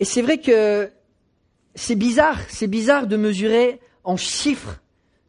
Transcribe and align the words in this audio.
Et 0.00 0.04
c'est 0.04 0.22
vrai 0.22 0.38
que 0.38 0.90
c'est 1.74 1.96
bizarre, 1.96 2.38
c'est 2.48 2.66
bizarre 2.66 3.06
de 3.06 3.16
mesurer 3.16 3.80
en 4.04 4.16
chiffres 4.16 4.80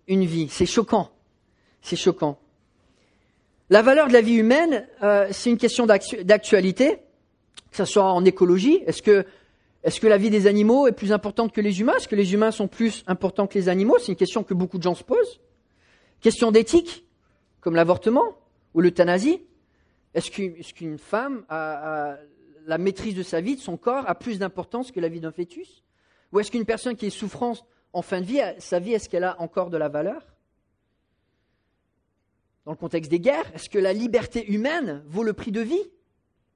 une 0.07 0.25
vie. 0.25 0.47
C'est 0.49 0.65
choquant. 0.65 1.11
C'est 1.81 1.95
choquant. 1.95 2.39
La 3.69 3.81
valeur 3.81 4.07
de 4.07 4.13
la 4.13 4.21
vie 4.21 4.35
humaine, 4.35 4.87
euh, 5.03 5.27
c'est 5.31 5.49
une 5.49 5.57
question 5.57 5.85
d'actualité, 5.85 6.97
que 7.69 7.77
ce 7.77 7.85
soit 7.85 8.11
en 8.11 8.25
écologie. 8.25 8.81
Est-ce 8.87 9.03
que, 9.03 9.25
est-ce 9.83 9.99
que 9.99 10.07
la 10.07 10.17
vie 10.17 10.31
des 10.31 10.47
animaux 10.47 10.87
est 10.87 10.91
plus 10.91 11.11
importante 11.11 11.53
que 11.53 11.61
les 11.61 11.79
humains? 11.79 11.93
Est-ce 11.97 12.07
que 12.07 12.15
les 12.15 12.33
humains 12.33 12.51
sont 12.51 12.67
plus 12.67 13.03
importants 13.05 13.45
que 13.45 13.57
les 13.59 13.69
animaux? 13.69 13.97
C'est 13.99 14.11
une 14.11 14.17
question 14.17 14.43
que 14.43 14.55
beaucoup 14.55 14.79
de 14.79 14.83
gens 14.83 14.95
se 14.95 15.03
posent. 15.03 15.39
Question 16.19 16.51
d'éthique, 16.51 17.05
comme 17.61 17.75
l'avortement 17.75 18.37
ou 18.73 18.81
l'euthanasie. 18.81 19.41
Est-ce 20.15 20.31
qu'une 20.73 20.97
femme 20.97 21.45
a, 21.49 22.17
la 22.69 22.77
maîtrise 22.77 23.15
de 23.15 23.23
sa 23.23 23.41
vie, 23.41 23.55
de 23.55 23.61
son 23.61 23.77
corps, 23.77 24.07
a 24.07 24.13
plus 24.13 24.37
d'importance 24.37 24.91
que 24.91 24.99
la 24.99 25.09
vie 25.09 25.19
d'un 25.19 25.31
fœtus? 25.31 25.83
Ou 26.31 26.39
est-ce 26.39 26.51
qu'une 26.51 26.65
personne 26.65 26.95
qui 26.95 27.07
est 27.07 27.09
souffrance 27.09 27.65
en 27.93 28.03
fin 28.03 28.21
de 28.21 28.25
vie, 28.25 28.39
sa 28.59 28.79
vie, 28.79 28.93
est-ce 28.93 29.09
qu'elle 29.09 29.23
a 29.23 29.41
encore 29.41 29.71
de 29.71 29.77
la 29.77 29.89
valeur? 29.89 30.23
Dans 32.65 32.71
le 32.71 32.77
contexte 32.77 33.09
des 33.09 33.19
guerres, 33.19 33.51
est-ce 33.55 33.69
que 33.69 33.79
la 33.79 33.91
liberté 33.91 34.47
humaine 34.51 35.03
vaut 35.07 35.23
le 35.23 35.33
prix 35.33 35.51
de 35.51 35.61
vie? 35.61 35.81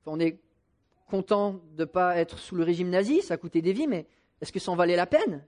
On 0.06 0.20
est 0.20 0.40
content 1.08 1.54
de 1.76 1.82
ne 1.82 1.86
pas 1.86 2.18
être 2.18 2.38
sous 2.38 2.56
le 2.56 2.64
régime 2.64 2.92
nazi, 2.92 3.24
ça 3.24 3.34
a 3.34 3.38
coûté 3.38 3.64
des 3.64 3.74
vies, 3.74 3.88
mais 3.88 4.06
est-ce 4.40 4.52
que 4.52 4.60
ça 4.60 4.72
en 4.72 4.76
valait 4.76 4.96
la 4.96 5.08
peine? 5.08 5.44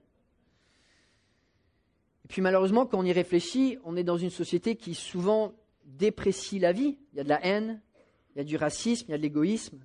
Et 2.24 2.28
puis 2.28 2.42
malheureusement, 2.42 2.86
quand 2.86 2.98
on 2.98 3.04
y 3.04 3.12
réfléchit, 3.12 3.78
on 3.84 3.96
est 3.96 4.02
dans 4.02 4.18
une 4.18 4.30
société 4.30 4.74
qui 4.74 4.94
souvent 4.94 5.54
déprécie 5.84 6.58
la 6.58 6.72
vie. 6.72 6.98
Il 7.12 7.18
y 7.18 7.20
a 7.20 7.24
de 7.24 7.28
la 7.28 7.46
haine, 7.46 7.80
il 8.34 8.38
y 8.38 8.40
a 8.40 8.44
du 8.44 8.56
racisme, 8.56 9.06
il 9.08 9.10
y 9.12 9.14
a 9.14 9.18
de 9.18 9.22
l'égoïsme. 9.22 9.78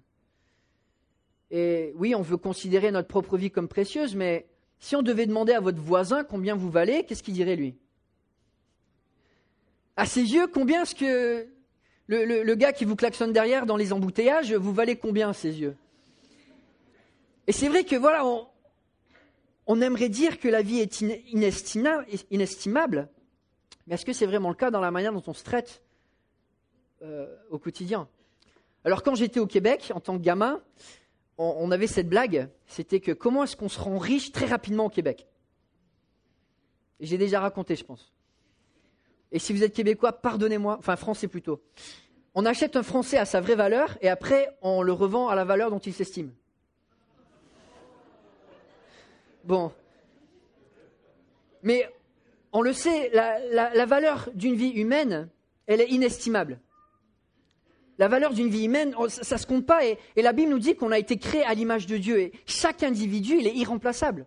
Et 1.51 1.93
oui, 1.97 2.15
on 2.15 2.21
veut 2.21 2.37
considérer 2.37 2.91
notre 2.91 3.09
propre 3.09 3.37
vie 3.37 3.51
comme 3.51 3.67
précieuse, 3.67 4.15
mais 4.15 4.47
si 4.79 4.95
on 4.95 5.01
devait 5.01 5.25
demander 5.25 5.51
à 5.51 5.59
votre 5.59 5.79
voisin 5.79 6.23
combien 6.23 6.55
vous 6.55 6.71
valez, 6.71 7.03
qu'est-ce 7.03 7.21
qu'il 7.21 7.33
dirait 7.33 7.57
lui? 7.57 7.75
À 9.97 10.05
ses 10.05 10.33
yeux, 10.33 10.47
combien 10.47 10.83
est-ce 10.83 10.95
que 10.95 11.45
le, 12.07 12.55
gars 12.55 12.71
qui 12.71 12.85
vous 12.85 12.95
klaxonne 12.95 13.33
derrière 13.33 13.65
dans 13.65 13.75
les 13.75 13.91
embouteillages, 13.91 14.53
vous 14.53 14.73
valez 14.73 14.95
combien 14.95 15.29
à 15.29 15.33
ses 15.33 15.59
yeux? 15.59 15.75
Et 17.47 17.51
c'est 17.51 17.67
vrai 17.67 17.83
que 17.83 17.97
voilà, 17.97 18.25
on, 19.67 19.81
aimerait 19.81 20.09
dire 20.09 20.39
que 20.39 20.47
la 20.47 20.61
vie 20.61 20.79
est 20.79 21.01
inestimable, 22.31 23.09
mais 23.87 23.95
est-ce 23.95 24.05
que 24.05 24.13
c'est 24.13 24.25
vraiment 24.25 24.49
le 24.49 24.55
cas 24.55 24.71
dans 24.71 24.79
la 24.79 24.91
manière 24.91 25.11
dont 25.11 25.23
on 25.27 25.33
se 25.33 25.43
traite 25.43 25.81
euh, 27.01 27.27
au 27.49 27.59
quotidien? 27.59 28.07
Alors 28.85 29.03
quand 29.03 29.15
j'étais 29.15 29.41
au 29.41 29.47
Québec, 29.47 29.91
en 29.93 29.99
tant 29.99 30.17
que 30.17 30.23
gamin, 30.23 30.61
on, 31.37 31.71
avait 31.71 31.87
cette 31.87 32.09
blague, 32.09 32.49
c'était 32.67 32.99
que 32.99 33.11
comment 33.11 33.43
est-ce 33.43 33.55
qu'on 33.55 33.69
se 33.69 33.79
rend 33.79 33.97
riche 33.97 34.31
très 34.31 34.45
rapidement 34.45 34.85
au 34.85 34.89
Québec? 34.89 35.27
J'ai 36.99 37.17
déjà 37.17 37.39
raconté, 37.39 37.75
je 37.75 37.83
pense. 37.83 38.11
Et 39.31 39.39
si 39.39 39.53
vous 39.53 39.63
êtes 39.63 39.73
québécois, 39.73 40.13
pardonnez-moi, 40.13 40.77
enfin 40.77 40.95
français 40.95 41.27
plutôt. 41.27 41.61
On 42.35 42.45
achète 42.45 42.75
un 42.75 42.83
français 42.83 43.17
à 43.17 43.25
sa 43.25 43.41
vraie 43.41 43.55
valeur 43.55 43.97
et 44.01 44.09
après 44.09 44.55
on 44.61 44.81
le 44.81 44.93
revend 44.93 45.29
à 45.29 45.35
la 45.35 45.43
valeur 45.43 45.71
dont 45.71 45.79
il 45.79 45.93
s'estime. 45.93 46.31
Bon. 49.43 49.71
Mais 51.63 51.89
on 52.53 52.61
le 52.61 52.73
sait, 52.73 53.09
la 53.11 53.85
valeur 53.85 54.29
d'une 54.35 54.55
vie 54.55 54.71
humaine, 54.71 55.29
elle 55.65 55.81
est 55.81 55.89
inestimable. 55.89 56.59
La 58.01 58.07
valeur 58.07 58.33
d'une 58.33 58.49
vie 58.49 58.65
humaine, 58.65 58.95
oh, 58.97 59.09
ça 59.09 59.35
ne 59.35 59.39
se 59.39 59.45
compte 59.45 59.67
pas. 59.67 59.85
Et, 59.85 59.99
la 60.15 60.33
Bible 60.33 60.49
nous 60.49 60.57
dit 60.57 60.73
qu'on 60.73 60.89
a 60.89 60.97
été 60.97 61.17
créé 61.17 61.43
à 61.43 61.53
l'image 61.53 61.85
de 61.85 61.97
Dieu. 61.97 62.19
Et 62.19 62.31
chaque 62.47 62.81
individu, 62.81 63.37
il 63.37 63.45
est 63.45 63.53
irremplaçable. 63.53 64.25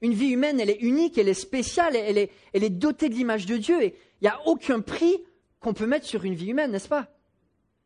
Une 0.00 0.12
vie 0.12 0.28
humaine, 0.28 0.60
elle 0.60 0.70
est 0.70 0.80
unique, 0.80 1.18
elle 1.18 1.28
est 1.28 1.34
spéciale, 1.34 1.96
elle 1.96 2.18
est, 2.18 2.30
elle 2.52 2.62
est 2.62 2.70
dotée 2.70 3.08
de 3.08 3.14
l'image 3.14 3.46
de 3.46 3.56
Dieu. 3.56 3.82
Et 3.82 3.96
il 4.20 4.24
n'y 4.24 4.28
a 4.28 4.38
aucun 4.46 4.78
prix 4.78 5.16
qu'on 5.58 5.74
peut 5.74 5.88
mettre 5.88 6.06
sur 6.06 6.22
une 6.22 6.36
vie 6.36 6.50
humaine, 6.50 6.70
n'est-ce 6.70 6.86
pas? 6.86 7.08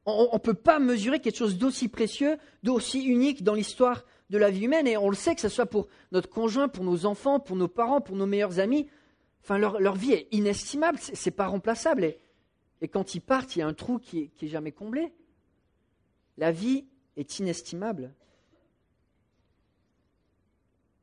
On 0.05 0.29
ne 0.31 0.39
peut 0.39 0.53
pas 0.53 0.79
mesurer 0.79 1.21
quelque 1.21 1.39
chose 1.39 1.57
d'aussi 1.57 1.89
précieux, 1.89 2.37
d'aussi 2.63 3.03
unique 3.03 3.43
dans 3.43 3.55
l'histoire 3.55 4.05
de 4.29 4.37
la 4.37 4.51
vie 4.51 4.67
humaine. 4.67 4.87
Et 4.87 4.99
on 4.99 5.09
le 5.09 5.17
sait, 5.17 5.35
que 5.35 5.41
ce 5.41 5.49
soit 5.49 5.65
pour 5.65 5.89
notre 6.13 6.29
conjoint, 6.29 6.69
pour 6.69 6.85
nos 6.85 7.07
enfants, 7.07 7.41
pour 7.41 7.57
nos 7.57 7.69
parents, 7.69 8.03
pour 8.03 8.17
nos 8.17 8.27
meilleurs 8.27 8.59
amis. 8.59 8.87
Enfin, 9.43 9.57
leur, 9.57 9.81
leur 9.81 9.95
vie 9.95 10.13
est 10.13 10.29
inestimable, 10.33 10.99
ce 10.99 11.13
n'est 11.13 11.35
pas 11.35 11.47
remplaçable. 11.47 12.13
Et 12.81 12.89
quand 12.89 13.15
ils 13.15 13.21
partent, 13.21 13.57
il 13.57 13.61
y 13.61 13.63
a 13.63 13.67
un 13.67 13.75
trou 13.75 13.99
qui 13.99 14.31
est, 14.41 14.47
jamais 14.47 14.73
comblé. 14.73 15.13
La 16.37 16.53
vie 16.53 16.87
est 17.17 17.39
inestimable. 17.39 18.13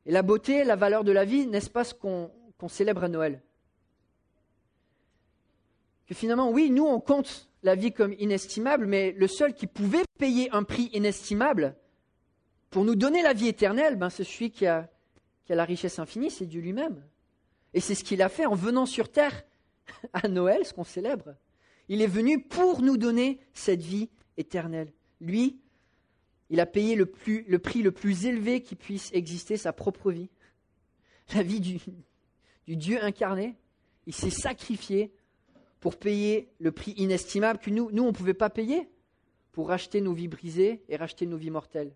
Et 0.06 0.12
la 0.12 0.22
beauté, 0.22 0.64
la 0.64 0.76
valeur 0.76 1.04
de 1.04 1.12
la 1.12 1.24
vie, 1.24 1.46
n'est-ce 1.46 1.68
pas 1.68 1.84
ce 1.84 1.94
qu'on 1.94 2.30
célèbre 2.68 3.04
à 3.04 3.08
Noël? 3.08 3.42
Que 6.06 6.14
finalement, 6.14 6.50
oui, 6.50 6.70
nous, 6.70 6.86
on 6.86 7.00
compte 7.00 7.48
la 7.62 7.74
vie 7.74 7.92
comme 7.92 8.14
inestimable, 8.18 8.86
mais 8.86 9.12
le 9.12 9.26
seul 9.26 9.52
qui 9.52 9.66
pouvait 9.66 10.04
payer 10.18 10.48
un 10.52 10.62
prix 10.62 10.88
inestimable 10.92 11.76
pour 12.70 12.84
nous 12.84 12.94
donner 12.94 13.22
la 13.22 13.32
vie 13.32 13.48
éternelle, 13.48 13.96
ben, 13.96 14.08
c'est 14.08 14.24
celui 14.24 14.50
qui 14.50 14.66
a 14.66 14.88
la 15.48 15.64
richesse 15.64 15.98
infinie, 15.98 16.30
c'est 16.30 16.46
Dieu 16.46 16.60
lui-même. 16.60 17.04
Et 17.74 17.80
c'est 17.80 17.94
ce 17.94 18.04
qu'il 18.04 18.22
a 18.22 18.28
fait 18.28 18.46
en 18.46 18.54
venant 18.54 18.86
sur 18.86 19.10
terre 19.10 19.44
à 20.12 20.28
Noël, 20.28 20.64
ce 20.64 20.72
qu'on 20.72 20.84
célèbre. 20.84 21.34
Il 21.88 22.02
est 22.02 22.06
venu 22.06 22.40
pour 22.42 22.82
nous 22.82 22.96
donner 22.96 23.40
cette 23.52 23.82
vie 23.82 24.08
éternelle. 24.36 24.92
Lui, 25.20 25.60
il 26.50 26.60
a 26.60 26.66
payé 26.66 26.94
le, 26.94 27.06
prix 27.06 27.82
le 27.82 27.90
plus 27.90 28.26
élevé 28.26 28.62
qui 28.62 28.76
puisse 28.76 29.10
exister, 29.12 29.56
sa 29.56 29.72
propre 29.72 30.12
vie. 30.12 30.28
La 31.34 31.42
vie 31.42 31.60
du, 31.60 31.78
Dieu 32.68 33.02
incarné. 33.02 33.56
Il 34.06 34.14
s'est 34.14 34.30
sacrifié 34.30 35.12
pour 35.80 35.96
payer 35.96 36.48
le 36.58 36.70
prix 36.70 36.92
inestimable 36.96 37.58
que 37.58 37.70
nous, 37.70 37.90
nous 37.90 38.04
on 38.04 38.08
ne 38.08 38.12
pouvait 38.12 38.34
pas 38.34 38.50
payer, 38.50 38.88
pour 39.52 39.68
racheter 39.68 40.00
nos 40.00 40.12
vies 40.12 40.28
brisées 40.28 40.84
et 40.88 40.96
racheter 40.96 41.26
nos 41.26 41.36
vies 41.36 41.50
mortelles. 41.50 41.92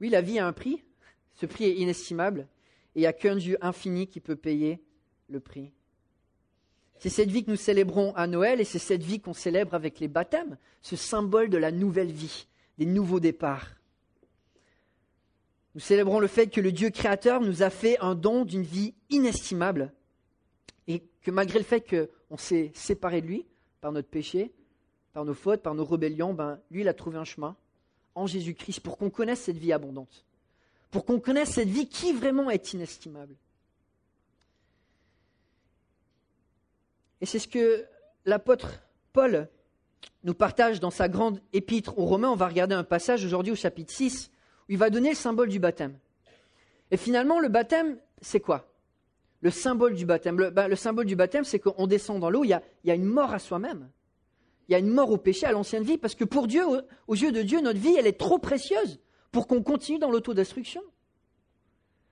Oui, 0.00 0.08
la 0.08 0.20
vie 0.20 0.38
a 0.38 0.46
un 0.46 0.52
prix. 0.52 0.82
Ce 1.34 1.46
prix 1.46 1.64
est 1.64 1.76
inestimable. 1.76 2.48
Et 2.94 2.98
il 2.98 3.00
n'y 3.02 3.06
a 3.06 3.12
qu'un 3.12 3.36
Dieu 3.36 3.56
infini 3.60 4.06
qui 4.06 4.20
peut 4.20 4.36
payer 4.36 4.82
le 5.28 5.40
prix. 5.40 5.72
C'est 7.02 7.08
cette 7.08 7.32
vie 7.32 7.42
que 7.42 7.50
nous 7.50 7.56
célébrons 7.56 8.14
à 8.14 8.28
Noël 8.28 8.60
et 8.60 8.64
c'est 8.64 8.78
cette 8.78 9.02
vie 9.02 9.18
qu'on 9.18 9.32
célèbre 9.32 9.74
avec 9.74 9.98
les 9.98 10.06
baptêmes, 10.06 10.56
ce 10.82 10.94
symbole 10.94 11.50
de 11.50 11.58
la 11.58 11.72
nouvelle 11.72 12.12
vie, 12.12 12.46
des 12.78 12.86
nouveaux 12.86 13.18
départs. 13.18 13.66
Nous 15.74 15.80
célébrons 15.80 16.20
le 16.20 16.28
fait 16.28 16.46
que 16.46 16.60
le 16.60 16.70
Dieu 16.70 16.90
créateur 16.90 17.40
nous 17.40 17.64
a 17.64 17.70
fait 17.70 17.98
un 17.98 18.14
don 18.14 18.44
d'une 18.44 18.62
vie 18.62 18.94
inestimable 19.10 19.92
et 20.86 21.02
que 21.22 21.32
malgré 21.32 21.58
le 21.58 21.64
fait 21.64 21.80
qu'on 21.80 22.36
s'est 22.36 22.70
séparé 22.72 23.20
de 23.20 23.26
lui 23.26 23.46
par 23.80 23.90
notre 23.90 24.08
péché, 24.08 24.52
par 25.12 25.24
nos 25.24 25.34
fautes, 25.34 25.60
par 25.60 25.74
nos 25.74 25.84
rébellions, 25.84 26.34
ben, 26.34 26.60
lui, 26.70 26.82
il 26.82 26.88
a 26.88 26.94
trouvé 26.94 27.18
un 27.18 27.24
chemin 27.24 27.56
en 28.14 28.28
Jésus-Christ 28.28 28.78
pour 28.78 28.96
qu'on 28.96 29.10
connaisse 29.10 29.40
cette 29.40 29.58
vie 29.58 29.72
abondante, 29.72 30.24
pour 30.92 31.04
qu'on 31.04 31.18
connaisse 31.18 31.50
cette 31.50 31.68
vie 31.68 31.88
qui 31.88 32.12
vraiment 32.12 32.48
est 32.48 32.74
inestimable. 32.74 33.34
Et 37.22 37.26
c'est 37.26 37.38
ce 37.38 37.46
que 37.46 37.86
l'apôtre 38.26 38.82
Paul 39.12 39.48
nous 40.24 40.34
partage 40.34 40.80
dans 40.80 40.90
sa 40.90 41.08
grande 41.08 41.40
épître 41.52 41.96
aux 41.96 42.04
Romains. 42.04 42.28
On 42.28 42.36
va 42.36 42.48
regarder 42.48 42.74
un 42.74 42.82
passage 42.82 43.24
aujourd'hui 43.24 43.52
au 43.52 43.56
chapitre 43.56 43.94
6 43.94 44.30
où 44.68 44.72
il 44.72 44.76
va 44.76 44.90
donner 44.90 45.10
le 45.10 45.14
symbole 45.14 45.48
du 45.48 45.60
baptême. 45.60 45.96
Et 46.90 46.96
finalement, 46.96 47.38
le 47.38 47.48
baptême, 47.48 47.96
c'est 48.20 48.40
quoi? 48.40 48.68
Le 49.40 49.50
symbole 49.50 49.94
du 49.94 50.04
baptême. 50.04 50.36
Le, 50.36 50.50
bah, 50.50 50.74
symbole 50.74 51.06
du 51.06 51.14
baptême, 51.14 51.44
c'est 51.44 51.60
qu'on 51.60 51.86
descend 51.86 52.20
dans 52.20 52.28
l'eau, 52.28 52.42
il, 52.42 52.48
y 52.48 52.90
a, 52.90 52.94
une 52.94 53.04
mort 53.04 53.32
à 53.32 53.38
soi-même. 53.38 53.88
Il 54.68 54.72
y 54.72 54.74
a 54.74 54.78
une 54.78 54.90
mort 54.90 55.10
au 55.10 55.16
péché, 55.16 55.46
à 55.46 55.52
l'ancienne 55.52 55.84
vie, 55.84 55.98
parce 55.98 56.16
que 56.16 56.24
pour 56.24 56.48
Dieu, 56.48 56.64
aux 57.06 57.14
yeux 57.14 57.32
de 57.32 57.42
Dieu, 57.42 57.60
notre 57.60 57.78
vie, 57.78 57.94
elle 57.96 58.08
est 58.08 58.18
trop 58.18 58.38
précieuse 58.38 58.98
pour 59.30 59.46
qu'on 59.46 59.62
continue 59.62 60.00
dans 60.00 60.10
l'autodestruction. 60.10 60.82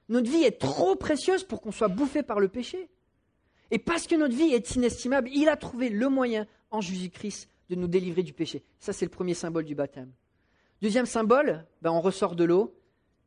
Notre 0.08 0.30
vie 0.30 0.44
est 0.44 0.60
trop 0.60 0.94
précieuse 0.94 1.42
pour 1.42 1.60
qu'on 1.60 1.72
soit 1.72 1.88
bouffé 1.88 2.22
par 2.22 2.38
le 2.38 2.48
péché. 2.48 2.88
Et 3.70 3.78
parce 3.78 4.06
que 4.06 4.14
notre 4.14 4.34
vie 4.34 4.52
est 4.52 4.74
inestimable, 4.74 5.30
il 5.32 5.48
a 5.48 5.56
trouvé 5.56 5.88
le 5.88 6.08
moyen 6.08 6.46
en 6.70 6.80
Jésus-Christ 6.80 7.48
de 7.68 7.76
nous 7.76 7.86
délivrer 7.86 8.22
du 8.22 8.32
péché. 8.32 8.62
Ça, 8.80 8.92
c'est 8.92 9.04
le 9.04 9.10
premier 9.10 9.34
symbole 9.34 9.64
du 9.64 9.74
baptême. 9.74 10.10
Deuxième 10.82 11.06
symbole, 11.06 11.64
ben, 11.82 11.90
on 11.90 12.00
ressort 12.00 12.34
de 12.34 12.44
l'eau, 12.44 12.74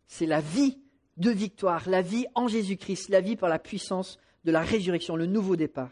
c'est 0.07 0.25
la 0.25 0.41
vie 0.41 0.79
de 1.17 1.29
victoire, 1.29 1.87
la 1.87 2.01
vie 2.01 2.25
en 2.35 2.47
Jésus-Christ, 2.47 3.09
la 3.09 3.21
vie 3.21 3.35
par 3.35 3.49
la 3.49 3.59
puissance 3.59 4.19
de 4.43 4.51
la 4.51 4.61
résurrection, 4.61 5.15
le 5.15 5.27
nouveau 5.27 5.55
départ. 5.55 5.91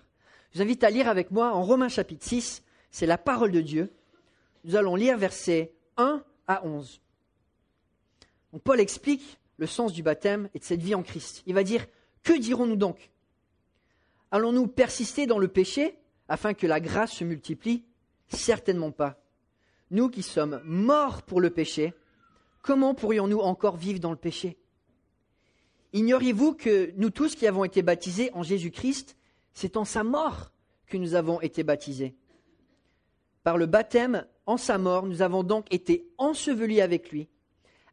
Je 0.51 0.57
vous 0.57 0.63
invite 0.63 0.83
à 0.83 0.89
lire 0.89 1.07
avec 1.07 1.31
moi 1.31 1.53
en 1.53 1.63
Romains 1.63 1.87
chapitre 1.87 2.25
6, 2.25 2.63
c'est 2.89 3.05
la 3.05 3.17
parole 3.17 3.51
de 3.51 3.61
Dieu. 3.61 3.93
Nous 4.65 4.75
allons 4.75 4.95
lire 4.95 5.17
versets 5.17 5.73
1 5.97 6.23
à 6.47 6.65
11. 6.65 6.99
Paul 8.63 8.79
explique 8.79 9.37
le 9.57 9.67
sens 9.67 9.93
du 9.93 10.03
baptême 10.03 10.49
et 10.53 10.59
de 10.59 10.63
cette 10.63 10.81
vie 10.81 10.95
en 10.95 11.03
Christ. 11.03 11.43
Il 11.45 11.53
va 11.53 11.63
dire, 11.63 11.85
que 12.23 12.37
dirons-nous 12.37 12.75
donc 12.75 13.11
Allons-nous 14.31 14.67
persister 14.67 15.27
dans 15.27 15.37
le 15.37 15.49
péché 15.49 15.97
afin 16.27 16.53
que 16.53 16.65
la 16.65 16.79
grâce 16.79 17.11
se 17.11 17.23
multiplie? 17.23 17.83
Certainement 18.29 18.91
pas. 18.91 19.21
Nous 19.91 20.09
qui 20.09 20.23
sommes 20.23 20.61
morts 20.63 21.23
pour 21.23 21.41
le 21.41 21.49
péché, 21.49 21.93
comment 22.61 22.95
pourrions-nous 22.95 23.39
encore 23.39 23.75
vivre 23.75 23.99
dans 23.99 24.11
le 24.11 24.17
péché? 24.17 24.57
Ignoriez-vous 25.93 26.53
que 26.53 26.93
nous 26.95 27.09
tous 27.09 27.35
qui 27.35 27.45
avons 27.45 27.65
été 27.65 27.81
baptisés 27.81 28.31
en 28.33 28.43
Jésus-Christ, 28.43 29.17
c'est 29.53 29.75
en 29.75 29.83
sa 29.83 30.05
mort 30.05 30.51
que 30.87 30.95
nous 30.95 31.15
avons 31.15 31.41
été 31.41 31.63
baptisés. 31.63 32.15
Par 33.43 33.57
le 33.57 33.65
baptême 33.65 34.25
en 34.45 34.55
sa 34.55 34.77
mort, 34.77 35.05
nous 35.05 35.21
avons 35.21 35.43
donc 35.43 35.65
été 35.73 36.07
ensevelis 36.17 36.79
avec 36.79 37.11
lui, 37.11 37.27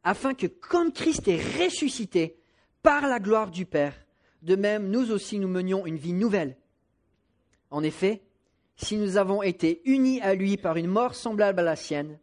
afin 0.04 0.34
que 0.34 0.46
comme 0.46 0.92
Christ 0.92 1.26
est 1.26 1.42
ressuscité 1.58 2.38
par 2.82 3.08
la 3.08 3.18
gloire 3.18 3.50
du 3.50 3.66
Père, 3.66 3.94
de 4.42 4.56
même 4.56 4.90
nous 4.90 5.10
aussi 5.10 5.38
nous 5.38 5.48
menions 5.48 5.86
une 5.86 5.96
vie 5.96 6.12
nouvelle. 6.12 6.56
En 7.70 7.82
effet, 7.82 8.22
si 8.76 8.96
nous 8.96 9.16
avons 9.16 9.42
été 9.42 9.82
unis 9.84 10.20
à 10.20 10.34
lui 10.34 10.56
par 10.56 10.76
une 10.76 10.86
mort 10.86 11.14
semblable 11.14 11.60
à 11.60 11.64
la 11.64 11.76
sienne, 11.76 12.18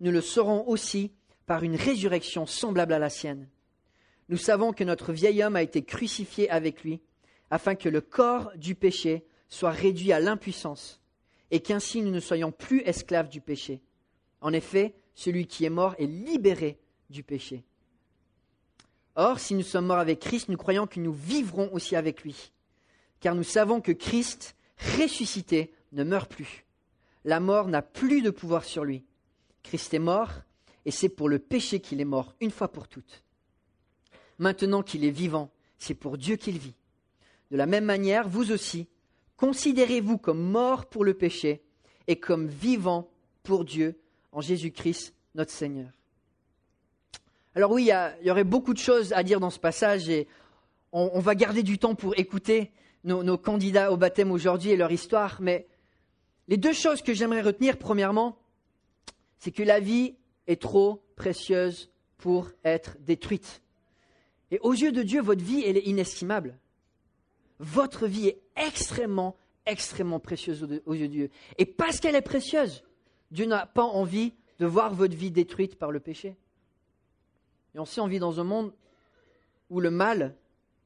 nous 0.00 0.10
le 0.10 0.20
serons 0.20 0.68
aussi 0.68 1.12
par 1.46 1.62
une 1.62 1.76
résurrection 1.76 2.46
semblable 2.46 2.92
à 2.92 2.98
la 2.98 3.10
sienne. 3.10 3.48
Nous 4.28 4.36
savons 4.36 4.72
que 4.72 4.84
notre 4.84 5.12
vieil 5.12 5.42
homme 5.42 5.56
a 5.56 5.62
été 5.62 5.82
crucifié 5.82 6.48
avec 6.50 6.82
lui, 6.82 7.00
afin 7.50 7.74
que 7.74 7.88
le 7.88 8.00
corps 8.00 8.52
du 8.56 8.74
péché 8.74 9.24
soit 9.48 9.70
réduit 9.70 10.12
à 10.12 10.20
l'impuissance, 10.20 11.00
et 11.50 11.60
qu'ainsi 11.60 12.02
nous 12.02 12.10
ne 12.10 12.20
soyons 12.20 12.52
plus 12.52 12.80
esclaves 12.80 13.28
du 13.28 13.40
péché. 13.40 13.80
En 14.40 14.52
effet, 14.52 14.94
celui 15.14 15.46
qui 15.46 15.64
est 15.64 15.70
mort 15.70 15.94
est 15.98 16.06
libéré 16.06 16.78
du 17.10 17.22
péché. 17.22 17.64
Or, 19.16 19.38
si 19.38 19.54
nous 19.54 19.62
sommes 19.62 19.86
morts 19.86 19.98
avec 19.98 20.20
Christ, 20.20 20.48
nous 20.48 20.56
croyons 20.56 20.86
que 20.86 21.00
nous 21.00 21.12
vivrons 21.12 21.70
aussi 21.72 21.94
avec 21.94 22.22
lui, 22.22 22.52
car 23.20 23.34
nous 23.34 23.44
savons 23.44 23.80
que 23.80 23.92
Christ, 23.92 24.56
ressuscité, 24.98 25.72
ne 25.92 26.02
meurt 26.02 26.30
plus. 26.30 26.64
La 27.24 27.40
mort 27.40 27.68
n'a 27.68 27.82
plus 27.82 28.22
de 28.22 28.30
pouvoir 28.30 28.64
sur 28.64 28.84
lui. 28.84 29.04
Christ 29.62 29.94
est 29.94 30.00
mort, 30.00 30.30
et 30.84 30.90
c'est 30.90 31.08
pour 31.08 31.28
le 31.28 31.38
péché 31.38 31.80
qu'il 31.80 32.00
est 32.00 32.04
mort, 32.04 32.34
une 32.40 32.50
fois 32.50 32.68
pour 32.68 32.88
toutes. 32.88 33.24
Maintenant 34.38 34.82
qu'il 34.82 35.04
est 35.04 35.10
vivant, 35.10 35.50
c'est 35.78 35.94
pour 35.94 36.18
Dieu 36.18 36.36
qu'il 36.36 36.58
vit. 36.58 36.74
De 37.50 37.56
la 37.56 37.66
même 37.66 37.84
manière, 37.84 38.28
vous 38.28 38.50
aussi, 38.50 38.88
considérez-vous 39.36 40.18
comme 40.18 40.40
mort 40.40 40.86
pour 40.86 41.04
le 41.04 41.14
péché 41.14 41.62
et 42.08 42.16
comme 42.16 42.48
vivant 42.48 43.08
pour 43.42 43.64
Dieu 43.64 43.98
en 44.32 44.40
Jésus-Christ 44.40 45.14
notre 45.34 45.52
Seigneur. 45.52 45.90
Alors 47.56 47.70
oui, 47.70 47.88
il 48.20 48.26
y, 48.26 48.30
aurait 48.30 48.44
beaucoup 48.44 48.74
de 48.74 48.78
choses 48.78 49.12
à 49.12 49.22
dire 49.22 49.38
dans 49.38 49.50
ce 49.50 49.60
passage 49.60 50.08
et 50.08 50.26
on, 50.90 51.20
va 51.20 51.34
garder 51.34 51.62
du 51.62 51.78
temps 51.78 51.94
pour 51.94 52.18
écouter 52.18 52.72
nos, 53.04 53.38
candidats 53.38 53.92
au 53.92 53.96
baptême 53.96 54.32
aujourd'hui 54.32 54.70
et 54.70 54.76
leur 54.76 54.90
histoire, 54.90 55.40
mais 55.40 55.66
les 56.48 56.56
deux 56.56 56.72
choses 56.72 57.02
que 57.02 57.14
j'aimerais 57.14 57.42
retenir, 57.42 57.78
premièrement, 57.78 58.38
c'est 59.38 59.52
que 59.52 59.62
la 59.62 59.78
vie 59.78 60.14
est 60.46 60.60
trop 60.60 61.04
précieuse 61.16 61.90
pour 62.16 62.50
être 62.64 62.96
détruite. 63.00 63.62
Et 64.50 64.58
aux 64.60 64.72
yeux 64.72 64.92
de 64.92 65.02
Dieu, 65.02 65.20
votre 65.20 65.42
vie, 65.42 65.62
est 65.62 65.86
inestimable. 65.86 66.58
Votre 67.60 68.06
vie 68.06 68.28
est 68.28 68.40
extrêmement, 68.56 69.36
extrêmement 69.64 70.20
précieuse 70.20 70.66
aux 70.86 70.94
yeux 70.94 71.08
de 71.08 71.12
Dieu. 71.12 71.30
Et 71.58 71.66
parce 71.66 72.00
qu'elle 72.00 72.16
est 72.16 72.20
précieuse, 72.20 72.84
Dieu 73.30 73.46
n'a 73.46 73.66
pas 73.66 73.84
envie 73.84 74.32
de 74.58 74.66
voir 74.66 74.92
votre 74.92 75.16
vie 75.16 75.30
détruite 75.30 75.76
par 75.76 75.90
le 75.90 76.00
péché. 76.00 76.36
Et 77.74 77.78
on 77.78 77.84
sait, 77.84 78.00
on 78.00 78.06
vit 78.06 78.18
dans 78.18 78.40
un 78.40 78.44
monde 78.44 78.72
où 79.70 79.80
le 79.80 79.90
mal 79.90 80.36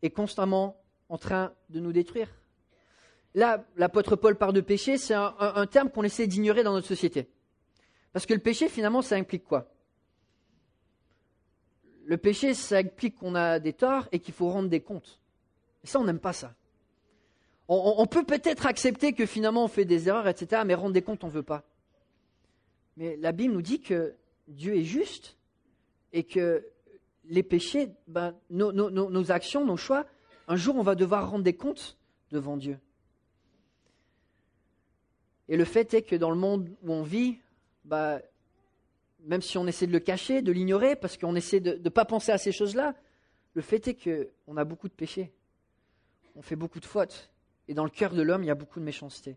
est 0.02 0.10
constamment 0.10 0.80
en 1.08 1.18
train 1.18 1.52
de 1.70 1.80
nous 1.80 1.92
détruire. 1.92 2.28
Là, 3.34 3.64
l'apôtre 3.76 4.16
Paul 4.16 4.36
parle 4.36 4.54
de 4.54 4.60
péché, 4.60 4.96
c'est 4.96 5.14
un, 5.14 5.66
terme 5.66 5.90
qu'on 5.90 6.02
essaie 6.02 6.26
d'ignorer 6.26 6.62
dans 6.62 6.72
notre 6.72 6.86
société. 6.86 7.28
Parce 8.12 8.26
que 8.26 8.34
le 8.34 8.40
péché, 8.40 8.68
finalement, 8.68 9.02
ça 9.02 9.16
implique 9.16 9.44
quoi? 9.44 9.70
Le 12.06 12.16
péché, 12.16 12.54
ça 12.54 12.78
implique 12.78 13.16
qu'on 13.16 13.34
a 13.34 13.58
des 13.58 13.74
torts 13.74 14.08
et 14.12 14.18
qu'il 14.18 14.32
faut 14.32 14.48
rendre 14.48 14.70
des 14.70 14.80
comptes. 14.80 15.20
Et 15.84 15.86
ça, 15.86 16.00
on 16.00 16.04
n'aime 16.04 16.18
pas 16.18 16.32
ça. 16.32 16.54
On, 17.70 18.06
peut 18.06 18.24
peut-être 18.24 18.64
accepter 18.64 19.12
que 19.12 19.26
finalement 19.26 19.64
on 19.64 19.68
fait 19.68 19.84
des 19.84 20.08
erreurs, 20.08 20.26
etc., 20.26 20.62
mais 20.64 20.72
rendre 20.72 20.94
des 20.94 21.02
comptes, 21.02 21.22
on 21.22 21.26
ne 21.26 21.32
veut 21.32 21.42
pas. 21.42 21.64
Mais 22.96 23.18
la 23.18 23.30
Bible 23.30 23.52
nous 23.52 23.60
dit 23.60 23.82
que 23.82 24.14
Dieu 24.48 24.74
est 24.74 24.84
juste 24.84 25.36
et 26.14 26.24
que 26.24 26.66
les 27.28 27.42
péchés, 27.42 27.90
ben, 28.06 28.34
nos, 28.50 29.30
actions, 29.30 29.64
nos 29.64 29.76
choix, 29.76 30.06
un 30.48 30.56
jour 30.56 30.76
on 30.76 30.82
va 30.82 30.94
devoir 30.94 31.30
rendre 31.30 31.44
des 31.44 31.54
comptes 31.54 31.98
devant 32.30 32.56
Dieu. 32.56 32.78
Et 35.48 35.56
le 35.56 35.64
fait 35.64 35.94
est 35.94 36.02
que 36.02 36.16
dans 36.16 36.30
le 36.30 36.36
monde 36.36 36.70
où 36.82 36.92
on 36.92 37.02
vit, 37.02 37.38
bah, 37.84 38.20
même 39.20 39.42
si 39.42 39.56
on 39.58 39.66
essaie 39.66 39.86
de 39.86 39.92
le 39.92 40.00
cacher, 40.00 40.42
de 40.42 40.52
l'ignorer, 40.52 40.96
parce 40.96 41.16
qu'on 41.16 41.34
essaie 41.34 41.60
de 41.60 41.80
ne 41.82 41.88
pas 41.88 42.04
penser 42.04 42.32
à 42.32 42.38
ces 42.38 42.52
choses-là, 42.52 42.94
le 43.54 43.62
fait 43.62 43.88
est 43.88 43.94
qu'on 43.94 44.56
a 44.56 44.64
beaucoup 44.64 44.88
de 44.88 44.94
péchés. 44.94 45.32
On 46.34 46.42
fait 46.42 46.56
beaucoup 46.56 46.80
de 46.80 46.86
fautes. 46.86 47.30
Et 47.66 47.74
dans 47.74 47.84
le 47.84 47.90
cœur 47.90 48.14
de 48.14 48.22
l'homme, 48.22 48.42
il 48.42 48.46
y 48.46 48.50
a 48.50 48.54
beaucoup 48.54 48.80
de 48.80 48.84
méchanceté. 48.84 49.36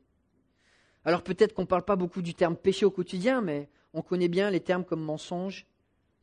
Alors 1.03 1.23
peut-être 1.23 1.53
qu'on 1.53 1.63
ne 1.63 1.67
parle 1.67 1.83
pas 1.83 1.95
beaucoup 1.95 2.21
du 2.21 2.35
terme 2.35 2.55
péché 2.55 2.85
au 2.85 2.91
quotidien, 2.91 3.41
mais 3.41 3.69
on 3.93 4.01
connaît 4.01 4.27
bien 4.27 4.49
les 4.49 4.59
termes 4.59 4.85
comme 4.85 5.01
mensonge, 5.01 5.65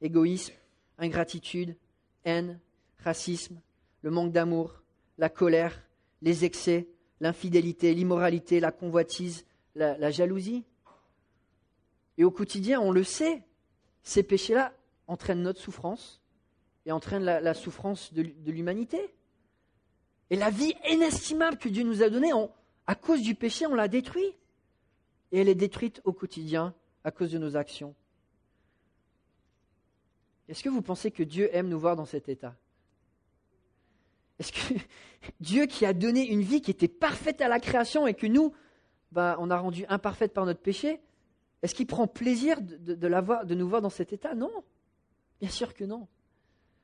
égoïsme, 0.00 0.54
ingratitude, 0.98 1.76
haine, 2.24 2.58
racisme, 2.98 3.60
le 4.02 4.10
manque 4.10 4.32
d'amour, 4.32 4.82
la 5.18 5.28
colère, 5.28 5.82
les 6.22 6.44
excès, 6.44 6.88
l'infidélité, 7.20 7.94
l'immoralité, 7.94 8.60
la 8.60 8.72
convoitise, 8.72 9.44
la 9.74 10.10
jalousie. 10.10 10.64
Et 12.16 12.24
au 12.24 12.30
quotidien, 12.30 12.80
on 12.80 12.90
le 12.90 13.04
sait, 13.04 13.42
ces 14.02 14.22
péchés-là 14.22 14.72
entraînent 15.06 15.42
notre 15.42 15.60
souffrance 15.60 16.20
et 16.86 16.92
entraînent 16.92 17.24
la, 17.24 17.54
souffrance 17.54 18.12
de, 18.14 18.22
l'humanité. 18.50 19.14
Et 20.30 20.36
la 20.36 20.50
vie 20.50 20.74
inestimable 20.88 21.58
que 21.58 21.68
Dieu 21.68 21.84
nous 21.84 22.02
a 22.02 22.08
donnée, 22.08 22.32
à 22.86 22.94
cause 22.94 23.22
du 23.22 23.34
péché, 23.34 23.66
on 23.66 23.74
l'a 23.74 23.88
détruite. 23.88 24.34
Et 25.30 25.40
elle 25.40 25.48
est 25.48 25.54
détruite 25.54 26.00
au 26.04 26.12
quotidien 26.12 26.74
à 27.04 27.10
cause 27.10 27.30
de 27.30 27.38
nos 27.38 27.56
actions. 27.56 27.94
Est-ce 30.48 30.62
que 30.62 30.68
vous 30.68 30.82
pensez 30.82 31.10
que 31.10 31.22
Dieu 31.22 31.54
aime 31.54 31.68
nous 31.68 31.78
voir 31.78 31.96
dans 31.96 32.06
cet 32.06 32.28
état? 32.28 32.54
Est-ce 34.38 34.52
que 34.52 34.74
Dieu 35.40 35.66
qui 35.66 35.84
a 35.84 35.92
donné 35.92 36.26
une 36.26 36.42
vie 36.42 36.60
qui 36.60 36.70
était 36.70 36.88
parfaite 36.88 37.40
à 37.40 37.48
la 37.48 37.60
création 37.60 38.06
et 38.06 38.14
que 38.14 38.26
nous, 38.26 38.52
bah, 39.12 39.36
on 39.40 39.50
a 39.50 39.58
rendu 39.58 39.84
imparfaite 39.88 40.32
par 40.32 40.46
notre 40.46 40.60
péché, 40.60 41.00
est-ce 41.62 41.74
qu'il 41.74 41.86
prend 41.86 42.06
plaisir 42.06 42.60
de, 42.60 42.94
de, 42.94 43.54
nous 43.54 43.68
voir 43.68 43.82
dans 43.82 43.90
cet 43.90 44.12
état? 44.12 44.34
Non. 44.34 44.52
Bien 45.40 45.50
sûr 45.50 45.74
que 45.74 45.84
non. 45.84 46.06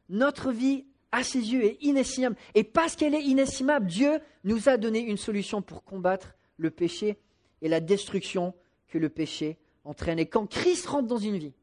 Notre 0.09 0.51
vie, 0.51 0.85
à 1.13 1.23
ses 1.23 1.53
yeux, 1.53 1.65
est 1.65 1.79
inestimable. 1.81 2.37
Et 2.55 2.65
parce 2.65 2.97
qu'elle 2.97 3.15
est 3.15 3.23
inestimable, 3.23 3.87
Dieu 3.87 4.19
nous 4.43 4.69
a 4.69 4.77
donné 4.77 5.01
une 5.01 5.17
solution 5.17 5.63
pour 5.63 5.85
combattre 5.85 6.35
le 6.57 6.71
péché 6.71 7.19
et 7.63 7.69
la 7.69 7.81
destruction 7.81 8.53
que 8.89 8.99
le 8.99 9.09
péché 9.09 9.59
entraîne. 9.85 10.19
Et 10.19 10.27
quand 10.27 10.47
Christ 10.47 10.87
rentre 10.87 11.07
dans 11.07 11.19
une 11.19 11.39
vie, 11.39 11.55